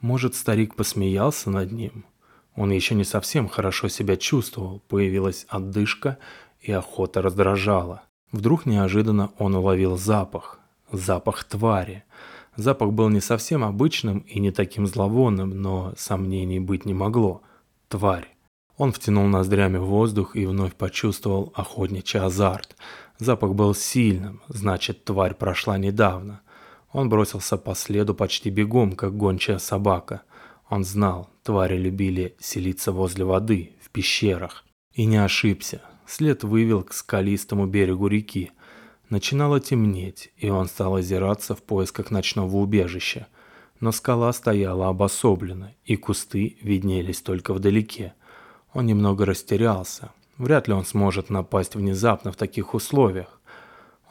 Может, 0.00 0.36
старик 0.36 0.76
посмеялся 0.76 1.50
над 1.50 1.72
ним? 1.72 2.04
Он 2.54 2.70
еще 2.70 2.94
не 2.94 3.02
совсем 3.02 3.48
хорошо 3.48 3.88
себя 3.88 4.16
чувствовал, 4.16 4.78
появилась 4.86 5.44
отдышка, 5.48 6.18
и 6.60 6.70
охота 6.70 7.20
раздражала. 7.20 8.02
Вдруг 8.30 8.64
неожиданно 8.64 9.32
он 9.38 9.56
уловил 9.56 9.96
запах. 9.96 10.60
Запах 10.92 11.42
твари. 11.42 12.04
Был 12.92 13.08
не 13.08 13.20
совсем 13.20 13.62
обычным 13.62 14.18
и 14.18 14.40
не 14.40 14.50
таким 14.50 14.86
зловонным, 14.88 15.50
но 15.50 15.94
сомнений 15.96 16.58
быть 16.58 16.84
не 16.84 16.92
могло. 16.92 17.40
Тварь. 17.88 18.34
Он 18.76 18.92
втянул 18.92 19.26
ноздрями 19.28 19.78
воздух 19.78 20.34
и 20.34 20.44
вновь 20.44 20.74
почувствовал 20.74 21.52
охотничий 21.54 22.18
азарт. 22.18 22.76
Запах 23.18 23.54
был 23.54 23.74
сильным, 23.74 24.42
значит, 24.48 25.04
тварь 25.04 25.34
прошла 25.34 25.78
недавно. 25.78 26.40
Он 26.92 27.08
бросился 27.08 27.56
по 27.56 27.76
следу 27.76 28.14
почти 28.14 28.50
бегом, 28.50 28.92
как 28.92 29.16
гончая 29.16 29.58
собака. 29.58 30.22
Он 30.68 30.84
знал, 30.84 31.30
твари 31.44 31.76
любили 31.76 32.36
селиться 32.40 32.90
возле 32.90 33.24
воды, 33.24 33.76
в 33.80 33.90
пещерах. 33.90 34.64
И 34.94 35.04
не 35.04 35.16
ошибся. 35.16 35.82
След 36.06 36.42
вывел 36.42 36.82
к 36.82 36.92
скалистому 36.92 37.66
берегу 37.66 38.08
реки. 38.08 38.50
Начинало 39.10 39.58
темнеть, 39.58 40.30
и 40.36 40.50
он 40.50 40.68
стал 40.68 40.96
озираться 40.96 41.54
в 41.54 41.62
поисках 41.62 42.10
ночного 42.10 42.56
убежища. 42.56 43.26
Но 43.80 43.90
скала 43.90 44.32
стояла 44.32 44.88
обособленно, 44.88 45.72
и 45.84 45.96
кусты 45.96 46.58
виднелись 46.60 47.22
только 47.22 47.54
вдалеке. 47.54 48.12
Он 48.74 48.84
немного 48.84 49.24
растерялся. 49.24 50.10
Вряд 50.36 50.68
ли 50.68 50.74
он 50.74 50.84
сможет 50.84 51.30
напасть 51.30 51.74
внезапно 51.74 52.32
в 52.32 52.36
таких 52.36 52.74
условиях. 52.74 53.40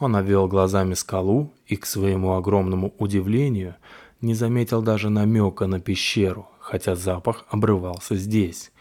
Он 0.00 0.16
обвел 0.16 0.48
глазами 0.48 0.94
скалу 0.94 1.52
и, 1.66 1.76
к 1.76 1.86
своему 1.86 2.34
огромному 2.34 2.92
удивлению, 2.98 3.76
не 4.20 4.34
заметил 4.34 4.82
даже 4.82 5.10
намека 5.10 5.66
на 5.66 5.80
пещеру, 5.80 6.48
хотя 6.58 6.96
запах 6.96 7.44
обрывался 7.50 8.16
здесь. 8.16 8.72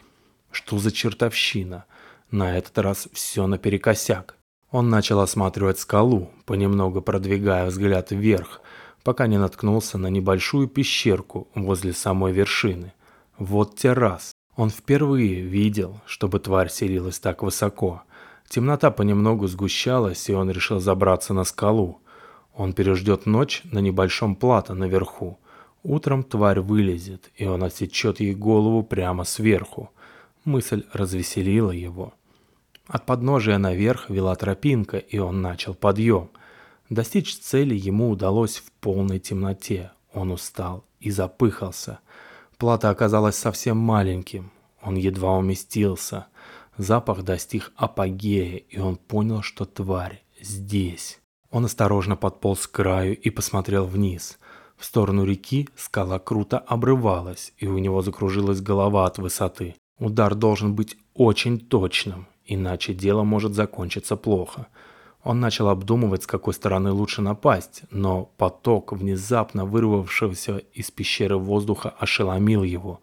Что 0.51 0.79
за 0.79 0.91
чертовщина? 0.91 1.85
На 2.31 2.57
этот 2.57 2.77
раз 2.79 3.07
все 3.13 3.45
наперекосяк. 3.45 4.37
Он 4.71 4.89
начал 4.89 5.21
осматривать 5.21 5.79
скалу, 5.79 6.29
понемногу 6.45 7.01
продвигая 7.01 7.67
взгляд 7.67 8.11
вверх, 8.11 8.61
пока 9.03 9.27
не 9.27 9.37
наткнулся 9.37 9.97
на 9.97 10.07
небольшую 10.07 10.67
пещерку 10.67 11.47
возле 11.55 11.93
самой 11.93 12.33
вершины. 12.33 12.93
Вот 13.37 13.77
террас. 13.77 14.33
Он 14.57 14.69
впервые 14.69 15.41
видел, 15.41 16.01
чтобы 16.05 16.39
тварь 16.39 16.69
селилась 16.69 17.19
так 17.19 17.43
высоко. 17.43 18.01
Темнота 18.49 18.91
понемногу 18.91 19.47
сгущалась, 19.47 20.27
и 20.29 20.33
он 20.33 20.51
решил 20.51 20.79
забраться 20.79 21.33
на 21.33 21.43
скалу. 21.43 22.01
Он 22.55 22.73
переждет 22.73 23.25
ночь 23.25 23.61
на 23.71 23.79
небольшом 23.79 24.35
плато 24.35 24.73
наверху. 24.73 25.39
Утром 25.83 26.23
тварь 26.23 26.59
вылезет, 26.59 27.29
и 27.35 27.45
он 27.45 27.63
отсечет 27.63 28.19
ей 28.19 28.33
голову 28.33 28.83
прямо 28.83 29.23
сверху. 29.23 29.91
Мысль 30.43 30.83
развеселила 30.91 31.71
его. 31.71 32.13
От 32.87 33.05
подножия 33.05 33.57
наверх 33.57 34.09
вела 34.09 34.35
тропинка, 34.35 34.97
и 34.97 35.17
он 35.17 35.41
начал 35.41 35.73
подъем. 35.73 36.29
Достичь 36.89 37.37
цели 37.37 37.75
ему 37.75 38.09
удалось 38.09 38.57
в 38.57 38.71
полной 38.71 39.19
темноте. 39.19 39.91
Он 40.13 40.31
устал 40.31 40.85
и 40.99 41.11
запыхался. 41.11 41.99
Плата 42.57 42.89
оказалась 42.89 43.35
совсем 43.35 43.77
маленьким. 43.77 44.51
Он 44.81 44.95
едва 44.95 45.37
уместился. 45.37 46.27
Запах 46.77 47.23
достиг 47.23 47.73
апогея, 47.75 48.57
и 48.57 48.79
он 48.79 48.95
понял, 48.95 49.41
что 49.41 49.65
тварь 49.65 50.23
здесь. 50.39 51.19
Он 51.49 51.65
осторожно 51.65 52.15
подполз 52.15 52.67
к 52.67 52.71
краю 52.71 53.17
и 53.17 53.29
посмотрел 53.29 53.85
вниз. 53.85 54.39
В 54.77 54.85
сторону 54.85 55.25
реки 55.25 55.67
скала 55.75 56.19
круто 56.19 56.59
обрывалась, 56.59 57.51
и 57.57 57.67
у 57.67 57.77
него 57.79 58.01
закружилась 58.01 58.61
голова 58.61 59.05
от 59.05 59.17
высоты. 59.17 59.75
Удар 59.99 60.35
должен 60.35 60.75
быть 60.75 60.97
очень 61.15 61.59
точным, 61.59 62.27
иначе 62.47 62.93
дело 62.93 63.23
может 63.23 63.53
закончиться 63.53 64.15
плохо. 64.15 64.67
Он 65.23 65.39
начал 65.39 65.67
обдумывать, 65.69 66.23
с 66.23 66.27
какой 66.27 66.53
стороны 66.53 66.91
лучше 66.91 67.21
напасть, 67.21 67.83
но 67.91 68.31
поток 68.37 68.93
внезапно 68.93 69.65
вырвавшегося 69.65 70.59
из 70.73 70.89
пещеры 70.89 71.37
воздуха 71.37 71.93
ошеломил 71.99 72.63
его. 72.63 73.01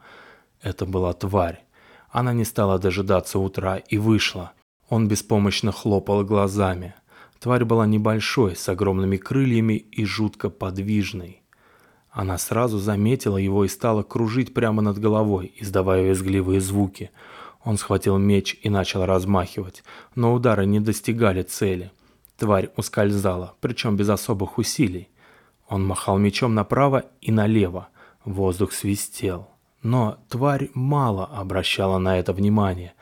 Это 0.63 0.87
была 0.87 1.13
тварь. 1.13 1.65
Она 2.11 2.33
не 2.33 2.45
стала 2.45 2.79
дожидаться 2.79 3.39
утра 3.39 3.77
и 3.77 3.99
вышла. 3.99 4.53
Он 4.89 5.09
беспомощно 5.09 5.73
хлопал 5.73 6.25
глазами. 6.25 6.95
Тварь 7.41 7.65
была 7.65 7.87
небольшой, 7.87 8.57
с 8.57 8.69
огромными 8.69 9.19
крыльями 9.19 9.75
и 9.75 10.05
жутко 10.05 10.49
подвижной. 10.49 11.43
Она 12.11 12.39
сразу 12.39 12.79
заметила 12.79 13.37
его 13.37 13.65
и 13.65 13.69
стала 13.69 14.03
кружить 14.03 14.55
прямо 14.55 14.81
над 14.81 14.99
головой, 14.99 15.53
издавая 15.59 16.05
визгливые 16.05 16.61
звуки– 16.61 17.11
он 17.65 17.79
схватил 17.79 18.19
меч 18.19 18.59
и 18.63 18.69
начал 18.69 19.07
размахивать, 19.07 19.83
но 20.15 20.35
удары 20.35 20.67
не 20.67 20.81
достигали 20.81 21.43
цели. 21.43 21.91
Тварь 22.37 22.71
ускользала, 22.77 23.55
причем 23.61 23.97
без 23.97 24.11
особых 24.11 24.59
усилий. 24.59 25.09
Он 25.69 25.85
махал 25.85 26.19
мечом 26.19 26.55
направо 26.55 27.05
и 27.23 27.33
налево. 27.33 27.89
Воздух 28.25 28.73
свистел. 28.73 29.49
Но 29.83 30.19
тварь 30.29 30.71
мало 30.75 31.27
обращала 31.27 31.99
на 31.99 32.19
это 32.19 32.33
внимание. 32.33 32.93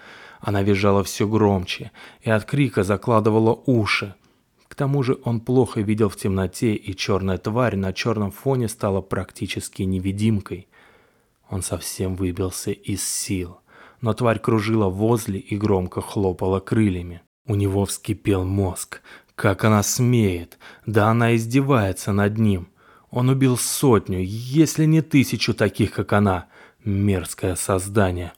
Она 0.40 0.62
визжала 0.62 1.02
все 1.02 1.26
громче 1.26 1.90
и 2.20 2.30
от 2.30 2.44
крика 2.44 2.84
закладывала 2.84 3.60
уши. 3.66 4.14
К 4.68 4.74
тому 4.74 5.02
же 5.02 5.18
он 5.24 5.40
плохо 5.40 5.80
видел 5.80 6.08
в 6.08 6.16
темноте, 6.16 6.74
и 6.74 6.96
черная 6.96 7.38
тварь 7.38 7.76
на 7.76 7.92
черном 7.92 8.30
фоне 8.30 8.68
стала 8.68 9.00
практически 9.00 9.82
невидимкой. 9.82 10.68
Он 11.50 11.62
совсем 11.62 12.16
выбился 12.16 12.70
из 12.70 13.06
сил 13.06 13.61
но 14.02 14.12
тварь 14.12 14.40
кружила 14.40 14.88
возле 14.88 15.38
и 15.38 15.56
громко 15.56 16.02
хлопала 16.02 16.60
крыльями. 16.60 17.22
У 17.46 17.54
него 17.54 17.86
вскипел 17.86 18.44
мозг. 18.44 19.00
Как 19.34 19.64
она 19.64 19.82
смеет? 19.82 20.58
Да 20.84 21.08
она 21.08 21.34
издевается 21.36 22.12
над 22.12 22.36
ним. 22.36 22.68
Он 23.10 23.30
убил 23.30 23.56
сотню, 23.56 24.18
если 24.22 24.84
не 24.84 25.00
тысячу 25.00 25.54
таких, 25.54 25.92
как 25.92 26.12
она. 26.12 26.46
Мерзкое 26.84 27.54
создание. 27.54 28.32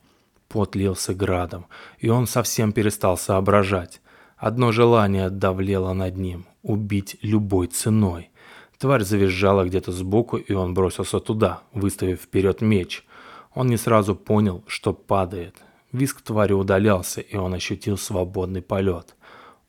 Пот 0.47 0.75
лился 0.75 1.13
градом, 1.13 1.65
и 1.97 2.09
он 2.09 2.27
совсем 2.27 2.71
перестал 2.71 3.17
соображать. 3.17 4.01
Одно 4.37 4.71
желание 4.71 5.29
давлело 5.29 5.93
над 5.93 6.17
ним– 6.17 6.45
убить 6.61 7.17
любой 7.21 7.67
ценой. 7.67 8.29
Тварь 8.77 9.03
завизжала 9.03 9.65
где-то 9.65 9.91
сбоку, 9.91 10.37
и 10.37 10.53
он 10.53 10.73
бросился 10.73 11.19
туда, 11.19 11.61
выставив 11.73 12.21
вперед 12.21 12.61
меч– 12.61 13.03
он 13.55 13.67
не 13.67 13.77
сразу 13.77 14.15
понял, 14.15 14.63
что 14.67 14.93
падает. 14.93 15.55
Виск 15.91 16.21
твари 16.21 16.53
удалялся, 16.53 17.21
и 17.21 17.37
он 17.37 17.53
ощутил 17.53 17.97
свободный 17.97 18.61
полет. 18.61 19.15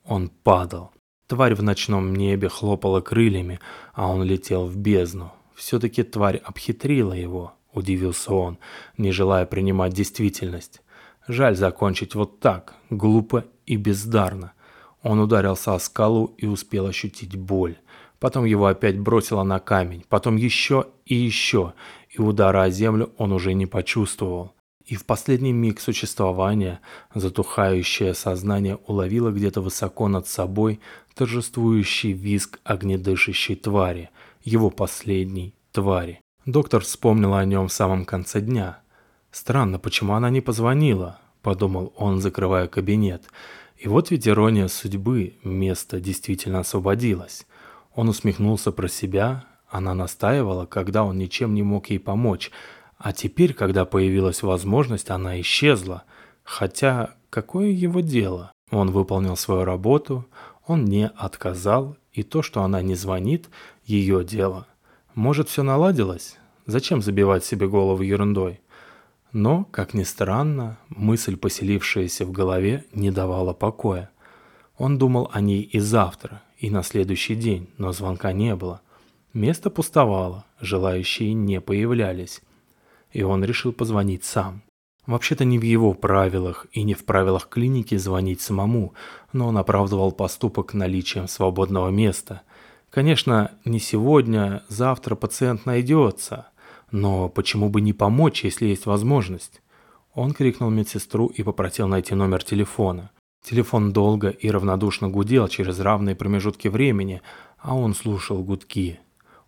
Он 0.05 0.29
падал. 0.29 0.91
Тварь 1.29 1.55
в 1.55 1.63
ночном 1.63 2.15
небе 2.15 2.49
хлопала 2.49 3.01
крыльями, 3.01 3.61
а 3.95 4.09
он 4.09 4.25
летел 4.25 4.67
в 4.67 4.77
бездну. 4.77 5.33
Все-таки 5.55 6.03
тварь 6.03 6.37
обхитрила 6.37 7.13
его, 7.13 7.55
удивился 7.73 8.35
он, 8.35 8.59
не 8.99 9.13
желая 9.13 9.47
принимать 9.47 9.93
действительность. 9.93 10.83
Жаль 11.29 11.57
закончить 11.57 12.15
вот 12.15 12.41
так, 12.41 12.75
глупо 12.91 13.45
и 13.67 13.77
бездарно. 13.77 14.53
Он 15.03 15.21
ударился 15.21 15.75
о 15.75 15.79
скалу 15.79 16.35
и 16.39 16.47
успел 16.47 16.87
ощутить 16.87 17.37
боль. 17.37 17.77
Потом 18.19 18.45
его 18.45 18.67
опять 18.67 18.99
бросило 18.99 19.43
на 19.43 19.61
камень, 19.61 20.05
потом 20.09 20.37
еще 20.37 20.87
и 21.05 21.15
еще, 21.15 21.75
и 22.17 22.23
удара 22.23 22.63
о 22.63 22.71
землю 22.71 23.13
он 23.19 23.33
уже 23.33 23.53
не 23.53 23.67
почувствовал. 23.67 24.53
И 24.85 24.95
в 24.95 25.05
последний 25.05 25.53
миг 25.53 25.81
существования 25.81 26.81
затухающее 27.15 28.15
сознание 28.15 28.79
уловило 28.87 29.31
где-то 29.31 29.61
высоко 29.61 30.09
над 30.09 30.29
собой 30.29 30.81
торжествующий 31.15 32.13
визг 32.13 32.61
огнедышащей 32.63 33.57
твари, 33.57 34.11
его 34.45 34.71
последней 34.71 35.55
твари. 35.73 36.21
Доктор 36.45 36.83
вспомнил 36.83 37.35
о 37.35 37.45
нем 37.45 37.69
в 37.69 37.73
самом 37.73 38.05
конце 38.05 38.41
дня. 38.41 38.79
«Странно, 39.33 39.79
почему 39.79 40.15
она 40.15 40.31
не 40.31 40.41
позвонила?»– 40.41 41.19
подумал 41.43 41.93
он, 41.97 42.21
закрывая 42.21 42.69
кабинет. 42.69 43.25
И 43.77 43.89
вот 43.89 44.11
ведь 44.11 44.29
ирония 44.29 44.69
судьбы, 44.69 45.35
место 45.43 46.01
действительно 46.01 46.61
освободилось. 46.61 47.47
Он 47.95 48.09
усмехнулся 48.09 48.73
про 48.73 48.89
себя, 48.89 49.45
она 49.69 49.95
настаивала, 49.95 50.67
когда 50.67 51.05
он 51.05 51.19
ничем 51.19 51.55
не 51.55 51.63
мог 51.63 51.91
ей 51.91 51.99
помочь, 51.99 52.51
а 52.99 53.13
теперь, 53.13 53.53
когда 53.53 53.85
появилась 53.85 54.43
возможность, 54.43 55.11
она 55.11 55.41
исчезла. 55.41 56.05
Хотя, 56.45 57.15
какое 57.31 57.69
его 57.69 58.01
дело? 58.01 58.53
Он 58.71 58.91
выполнил 58.91 59.37
свою 59.37 59.65
работу, 59.65 60.27
он 60.67 60.85
не 60.85 61.09
отказал, 61.09 61.97
и 62.13 62.23
то, 62.23 62.43
что 62.43 62.63
она 62.63 62.83
не 62.83 62.95
звонит, 62.95 63.49
ее 63.85 64.25
дело. 64.25 64.67
Может, 65.15 65.49
все 65.49 65.63
наладилось? 65.63 66.39
Зачем 66.67 67.03
забивать 67.03 67.45
себе 67.45 67.69
голову 67.69 68.03
ерундой? 68.03 68.61
Но, 69.33 69.65
как 69.65 69.93
ни 69.95 70.03
странно, 70.03 70.79
мысль, 70.89 71.37
поселившаяся 71.37 72.25
в 72.25 72.33
голове, 72.33 72.85
не 72.93 73.11
давала 73.11 73.53
покоя. 73.53 74.11
Он 74.79 74.99
думал 74.99 75.31
о 75.33 75.41
ней 75.41 75.63
и 75.63 75.79
завтра, 75.79 76.43
и 76.59 76.71
на 76.71 76.83
следующий 76.83 77.35
день, 77.35 77.69
но 77.77 77.93
звонка 77.93 78.33
не 78.33 78.55
было. 78.57 78.81
Место 79.37 79.69
пустовало, 79.69 80.47
желающие 80.63 81.35
не 81.35 81.61
появлялись. 81.61 82.41
И 83.13 83.23
он 83.23 83.45
решил 83.45 83.71
позвонить 83.71 84.25
сам. 84.25 84.63
Вообще-то 85.07 85.45
не 85.45 85.59
в 85.59 85.63
его 85.63 85.93
правилах 85.93 86.67
и 86.73 86.83
не 86.83 86.95
в 86.95 87.05
правилах 87.05 87.51
клиники 87.51 87.97
звонить 87.97 88.41
самому, 88.41 88.95
но 89.35 89.49
он 89.49 89.59
оправдывал 89.59 90.13
поступок 90.13 90.73
наличием 90.73 91.29
свободного 91.29 91.91
места. 91.91 92.41
Конечно, 92.89 93.51
не 93.67 93.79
сегодня, 93.79 94.63
завтра 94.69 95.17
пациент 95.17 95.67
найдется. 95.67 96.49
Но 96.91 97.29
почему 97.29 97.69
бы 97.69 97.83
не 97.83 97.93
помочь, 97.93 98.43
если 98.43 98.65
есть 98.65 98.87
возможность? 98.87 99.61
Он 100.15 100.33
крикнул 100.33 100.71
медсестру 100.71 101.27
и 101.27 101.43
попросил 101.43 101.89
найти 101.89 102.15
номер 102.15 102.43
телефона. 102.43 103.11
Телефон 103.45 103.93
долго 103.93 104.31
и 104.31 104.51
равнодушно 104.51 105.11
гудел 105.11 105.47
через 105.49 105.79
равные 105.79 106.17
промежутки 106.17 106.69
времени, 106.69 107.21
а 107.59 107.77
он 107.77 107.95
слушал 107.95 108.43
гудки. 108.43 108.99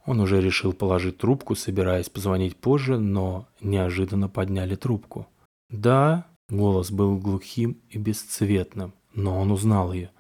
Он 0.09 0.21
уже 0.21 0.41
решил 0.41 0.73
положить 0.73 1.19
трубку, 1.19 1.55
собираясь 1.55 2.09
позвонить 2.09 2.57
позже, 2.57 2.97
но 2.97 3.47
неожиданно 3.61 4.31
подняли 4.31 4.75
трубку. 4.75 5.27
«Да»,— 5.69 6.27
голос 6.49 6.91
был 6.91 7.19
глухим 7.19 7.77
и 7.91 7.99
бесцветным, 7.99 8.95
но 9.13 9.39
он 9.39 9.53
узнал 9.53 9.93
ее. 9.93 10.11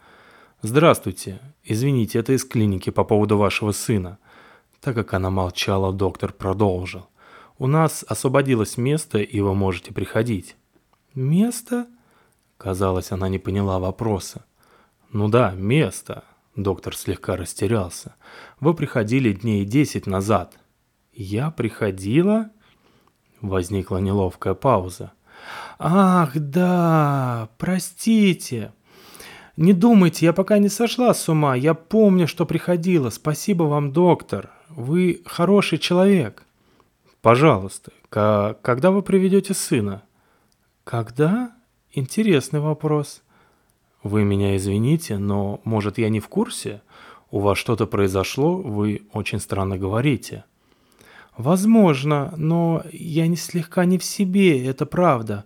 «Здравствуйте. 0.61 1.41
Извините, 1.65 2.19
это 2.19 2.35
из 2.35 2.45
клиники 2.45 2.91
по 2.91 3.03
поводу 3.03 3.39
вашего 3.39 3.73
сына». 3.73 4.19
Так 4.83 4.95
как 4.95 5.15
она 5.15 5.31
молчала, 5.31 5.91
доктор 5.91 6.35
продолжил. 6.35 7.07
«У 7.57 7.67
нас 7.67 8.05
освободилось 8.07 8.77
место, 8.77 9.17
и 9.21 9.41
вы 9.41 9.55
можете 9.55 9.95
приходить». 9.95 10.55
«Место?» 11.15 11.87
Казалось, 12.59 13.11
она 13.11 13.31
не 13.31 13.39
поняла 13.39 13.79
вопроса. 13.79 14.45
«Ну 15.13 15.31
да, 15.31 15.53
место»,— 15.53 16.25
доктор 16.63 16.97
слегка 16.97 17.37
растерялся. 17.37 18.15
«Вы 18.61 18.75
приходили 18.75 19.33
дней 19.33 19.65
десять 19.65 20.07
назад». 20.07 20.59
«Я 21.13 21.51
приходила?» 21.51 22.51
Возникла 23.41 23.99
неловкая 23.99 24.55
пауза. 24.55 25.13
«Ах, 25.79 26.33
да, 26.35 27.49
простите. 27.59 28.73
Не 29.57 29.73
думайте, 29.73 30.27
я 30.27 30.33
пока 30.33 30.59
не 30.59 30.69
сошла 30.69 31.15
с 31.15 31.29
ума. 31.29 31.55
Я 31.55 31.75
помню, 31.75 32.27
что 32.27 32.47
приходила. 32.47 33.11
Спасибо 33.11 33.65
вам, 33.65 33.93
доктор. 33.93 34.51
Вы 34.69 35.23
хороший 35.25 35.79
человек». 35.79 36.45
«Пожалуйста, 37.23 37.93
когда 38.11 38.91
вы 38.91 39.03
приведете 39.03 39.55
сына?» 39.55 40.03
«Когда?» 40.85 41.53
Интересный 41.93 42.61
вопрос. 42.61 43.23
Вы 44.03 44.25
меня 44.25 44.57
извините, 44.57 45.19
но, 45.19 45.61
может, 45.65 45.99
я 45.99 46.09
не 46.09 46.21
в 46.21 46.29
курсе? 46.29 46.83
У 47.31 47.41
вас 47.41 47.59
что-то 47.59 47.87
произошло, 47.87 48.57
вы 48.57 49.03
очень 49.13 49.41
странно 49.41 49.77
говорите. 49.77 50.45
Возможно, 51.37 52.33
но 52.37 52.83
я 52.93 53.27
не 53.27 53.37
слегка 53.37 53.85
не 53.85 53.99
в 53.99 54.05
себе, 54.05 54.65
это 54.67 54.87
правда. 54.87 55.45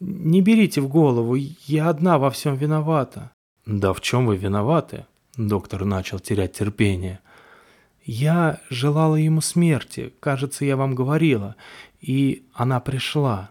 Не 0.00 0.40
берите 0.40 0.80
в 0.80 0.88
голову, 0.88 1.34
я 1.34 1.88
одна 1.88 2.18
во 2.18 2.30
всем 2.30 2.56
виновата. 2.56 3.30
Да 3.66 3.92
в 3.92 4.00
чем 4.00 4.26
вы 4.26 4.36
виноваты? 4.36 5.06
Доктор 5.36 5.84
начал 5.84 6.18
терять 6.18 6.52
терпение. 6.52 7.20
Я 8.04 8.60
желала 8.68 9.16
ему 9.16 9.40
смерти, 9.40 10.12
кажется, 10.20 10.64
я 10.64 10.76
вам 10.76 10.94
говорила, 10.94 11.54
и 12.00 12.44
она 12.52 12.80
пришла. 12.80 13.50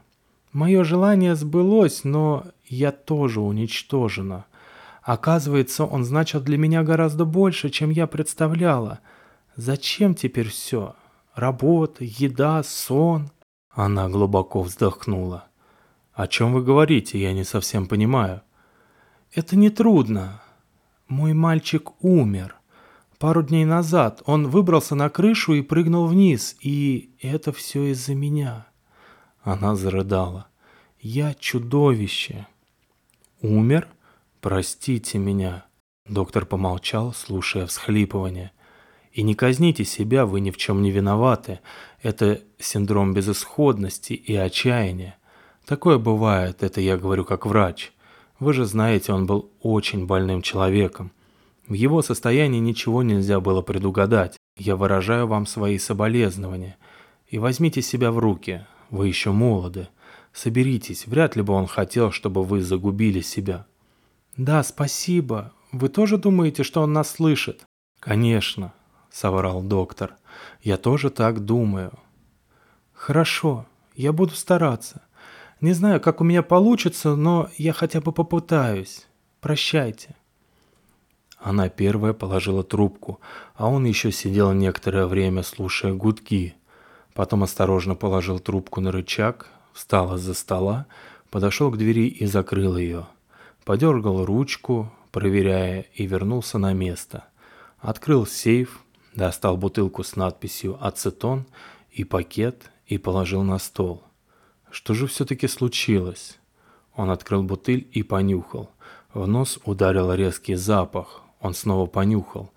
Мое 0.53 0.83
желание 0.83 1.35
сбылось, 1.35 2.03
но 2.03 2.45
я 2.65 2.91
тоже 2.91 3.39
уничтожена. 3.39 4.45
Оказывается, 5.01 5.85
он 5.85 6.03
значил 6.03 6.41
для 6.41 6.57
меня 6.57 6.83
гораздо 6.83 7.25
больше, 7.25 7.69
чем 7.69 7.89
я 7.89 8.05
представляла. 8.05 8.99
Зачем 9.55 10.13
теперь 10.13 10.49
все? 10.49 10.95
Работа, 11.35 12.03
еда, 12.03 12.61
сон? 12.63 13.31
Она 13.69 14.09
глубоко 14.09 14.61
вздохнула. 14.61 15.45
О 16.13 16.27
чем 16.27 16.53
вы 16.53 16.61
говорите, 16.61 17.19
я 17.19 17.33
не 17.33 17.45
совсем 17.45 17.87
понимаю. 17.87 18.41
Это 19.33 19.55
не 19.55 19.69
трудно. 19.69 20.41
Мой 21.07 21.33
мальчик 21.33 21.91
умер. 22.03 22.55
Пару 23.17 23.43
дней 23.43 23.65
назад 23.65 24.21
он 24.25 24.47
выбрался 24.47 24.95
на 24.95 25.09
крышу 25.09 25.53
и 25.53 25.61
прыгнул 25.61 26.07
вниз, 26.07 26.57
и 26.59 27.15
это 27.21 27.53
все 27.53 27.91
из-за 27.91 28.15
меня. 28.15 28.65
Она 29.43 29.75
зарыдала. 29.75 30.47
«Я 30.99 31.33
чудовище!» 31.33 32.47
«Умер? 33.41 33.87
Простите 34.39 35.17
меня!» 35.17 35.65
Доктор 36.07 36.45
помолчал, 36.45 37.13
слушая 37.13 37.65
всхлипывание. 37.65 38.51
«И 39.11 39.23
не 39.23 39.33
казните 39.33 39.83
себя, 39.83 40.25
вы 40.25 40.41
ни 40.41 40.51
в 40.51 40.57
чем 40.57 40.81
не 40.81 40.91
виноваты. 40.91 41.59
Это 42.01 42.41
синдром 42.59 43.13
безысходности 43.13 44.13
и 44.13 44.35
отчаяния. 44.35 45.17
Такое 45.65 45.97
бывает, 45.97 46.63
это 46.63 46.81
я 46.81 46.97
говорю 46.97 47.25
как 47.25 47.45
врач. 47.45 47.91
Вы 48.39 48.53
же 48.53 48.65
знаете, 48.65 49.13
он 49.13 49.25
был 49.25 49.51
очень 49.61 50.05
больным 50.05 50.41
человеком. 50.41 51.11
В 51.67 51.73
его 51.73 52.01
состоянии 52.01 52.59
ничего 52.59 53.03
нельзя 53.03 53.39
было 53.39 53.61
предугадать. 53.61 54.37
Я 54.57 54.75
выражаю 54.75 55.27
вам 55.27 55.45
свои 55.45 55.77
соболезнования. 55.77 56.77
И 57.27 57.37
возьмите 57.37 57.81
себя 57.81 58.11
в 58.11 58.19
руки, 58.19 58.65
вы 58.91 59.07
еще 59.07 59.31
молоды. 59.31 59.87
Соберитесь, 60.33 61.07
вряд 61.07 61.35
ли 61.35 61.41
бы 61.41 61.53
он 61.53 61.65
хотел, 61.65 62.11
чтобы 62.11 62.43
вы 62.43 62.61
загубили 62.61 63.21
себя». 63.21 63.65
«Да, 64.37 64.63
спасибо. 64.63 65.53
Вы 65.71 65.89
тоже 65.89 66.17
думаете, 66.17 66.63
что 66.63 66.81
он 66.81 66.93
нас 66.93 67.09
слышит?» 67.09 67.63
«Конечно»,— 67.99 68.73
соврал 69.11 69.61
доктор. 69.61 70.15
«Я 70.61 70.77
тоже 70.77 71.09
так 71.09 71.43
думаю». 71.43 71.91
«Хорошо, 72.93 73.65
я 73.95 74.13
буду 74.13 74.35
стараться. 74.35 75.01
Не 75.59 75.73
знаю, 75.73 75.99
как 75.99 76.21
у 76.21 76.23
меня 76.23 76.43
получится, 76.43 77.15
но 77.15 77.49
я 77.57 77.73
хотя 77.73 77.99
бы 77.99 78.11
попытаюсь. 78.11 79.07
Прощайте». 79.39 80.15
Она 81.39 81.69
первая 81.69 82.13
положила 82.13 82.63
трубку, 82.63 83.19
а 83.55 83.67
он 83.67 83.85
еще 83.85 84.11
сидел 84.11 84.53
некоторое 84.53 85.07
время, 85.07 85.41
слушая 85.41 85.93
гудки. 85.93 86.55
Потом 87.13 87.43
осторожно 87.43 87.95
положил 87.95 88.39
трубку 88.39 88.81
на 88.81 88.91
рычаг, 88.91 89.47
встал 89.73 90.15
из-за 90.15 90.33
стола, 90.33 90.85
подошел 91.29 91.71
к 91.71 91.77
двери 91.77 92.07
и 92.07 92.25
закрыл 92.25 92.77
ее. 92.77 93.07
Подергал 93.65 94.25
ручку, 94.25 94.91
проверяя, 95.11 95.85
и 95.93 96.05
вернулся 96.05 96.57
на 96.57 96.73
место. 96.73 97.25
Открыл 97.79 98.25
сейф, 98.25 98.79
достал 99.13 99.57
бутылку 99.57 100.03
с 100.03 100.15
надписью 100.15 100.77
«Ацетон» 100.79 101.45
и 101.91 102.03
пакет 102.03 102.71
и 102.87 102.97
положил 102.97 103.43
на 103.43 103.59
стол. 103.59 104.03
Что 104.69 104.93
же 104.93 105.07
все-таки 105.07 105.47
случилось? 105.47 106.39
Он 106.95 107.09
открыл 107.09 107.43
бутыль 107.43 107.87
и 107.91 108.03
понюхал. 108.03 108.71
В 109.13 109.27
нос 109.27 109.59
ударил 109.65 110.13
резкий 110.13 110.55
запах. 110.55 111.21
Он 111.41 111.53
снова 111.53 111.87
понюхал. 111.87 112.51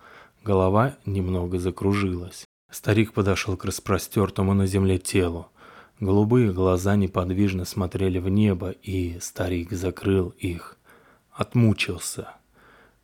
Голова 0.44 0.96
немного 1.06 1.58
закружилась. 1.58 2.44
Старик 2.74 3.12
подошел 3.12 3.56
к 3.56 3.64
распростертому 3.64 4.52
на 4.52 4.66
земле 4.66 4.98
телу. 4.98 5.46
Голубые 6.00 6.52
глаза 6.52 6.96
неподвижно 6.96 7.64
смотрели 7.64 8.18
в 8.18 8.28
небо, 8.28 8.70
и 8.70 9.20
старик 9.20 9.70
закрыл 9.70 10.30
их. 10.38 10.76
Отмучился. 11.30 12.30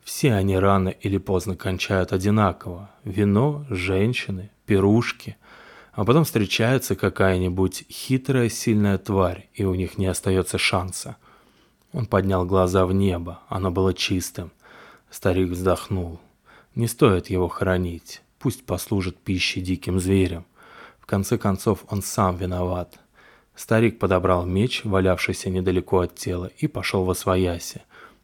Все 0.03 0.35
они 0.35 0.59
рано 0.59 0.89
или 0.89 1.19
поздно 1.19 1.55
кончают 1.55 2.13
одинаково. 2.13 2.91
Вино, 3.05 3.65
женщины, 3.71 4.51
пирушки. 4.67 5.37
А 5.93 6.05
потом 6.05 6.25
встречается 6.25 6.97
какая-нибудь 6.97 7.85
хитрая, 7.89 8.49
сильная 8.49 8.99
тварь, 8.99 9.51
и 9.55 9.65
у 9.65 9.77
них 9.77 9.99
не 9.99 10.07
остается 10.07 10.59
шанса. 10.59 11.17
Он 11.93 12.07
поднял 12.07 12.45
глаза 12.45 12.87
в 12.87 12.93
небо, 12.93 13.39
оно 13.49 13.71
было 13.71 13.95
чистым. 13.95 14.51
Старик 15.13 15.51
вздохнул. 15.51 16.19
Не 16.75 16.89
стоит 16.89 17.31
его 17.31 17.47
хоронить 17.47 18.21
пусть 18.40 18.64
послужит 18.64 19.18
пищей 19.18 19.61
диким 19.61 20.00
зверям. 20.00 20.44
В 20.98 21.07
конце 21.07 21.38
концов, 21.38 21.85
он 21.88 22.03
сам 22.03 22.37
виноват. 22.37 22.98
Старик 23.55 23.98
подобрал 24.00 24.46
меч, 24.46 24.85
валявшийся 24.85 25.50
недалеко 25.50 26.00
от 26.00 26.16
тела, 26.16 26.50
и 26.59 26.66
пошел 26.66 27.05
во 27.05 27.14
свояси. 27.14 27.83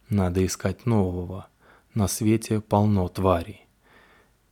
Надо 0.08 0.44
искать 0.44 0.86
нового. 0.86 1.46
На 1.94 2.08
свете 2.08 2.60
полно 2.60 3.06
тварей. 3.08 3.66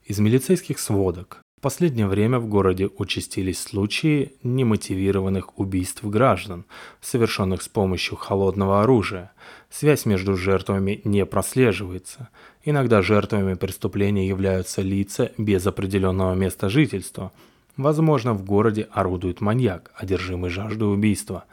Из 0.04 0.18
милицейских 0.18 0.78
сводок 0.78 1.44
последнее 1.64 2.06
время 2.06 2.40
в 2.40 2.46
городе 2.46 2.90
участились 2.98 3.58
случаи 3.58 4.34
немотивированных 4.42 5.58
убийств 5.58 6.04
граждан, 6.04 6.66
совершенных 7.00 7.62
с 7.62 7.70
помощью 7.70 8.18
холодного 8.18 8.82
оружия. 8.82 9.32
Связь 9.76 10.06
между 10.06 10.36
жертвами 10.36 11.00
не 11.02 11.26
прослеживается. 11.26 12.28
Иногда 12.62 13.02
жертвами 13.02 13.54
преступления 13.54 14.28
являются 14.28 14.82
лица 14.82 15.32
без 15.36 15.66
определенного 15.66 16.34
места 16.34 16.68
жительства. 16.68 17.32
Возможно, 17.76 18.34
в 18.34 18.44
городе 18.44 18.86
орудует 18.92 19.40
маньяк, 19.40 19.90
одержимый 19.96 20.50
жаждой 20.50 20.94
убийства. 20.94 21.46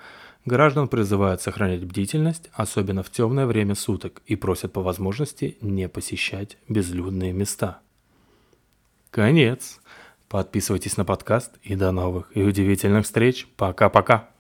Граждан 0.45 0.87
призывают 0.87 1.41
сохранять 1.41 1.83
бдительность, 1.83 2.47
особенно 2.53 3.01
в 3.01 3.09
темное 3.09 3.47
время 3.47 3.73
суток, 3.73 4.21
и 4.27 4.35
просят 4.35 4.71
по 4.71 4.83
возможности 4.83 5.57
не 5.59 5.89
посещать 5.89 6.59
безлюдные 6.69 7.33
места. 7.33 7.79
Конец. 9.09 9.79
Подписывайтесь 10.29 10.95
на 10.95 11.05
подкаст 11.05 11.53
и 11.63 11.73
до 11.75 11.91
новых 11.91 12.29
и 12.37 12.43
удивительных 12.43 13.05
встреч. 13.05 13.47
Пока-пока. 13.57 14.29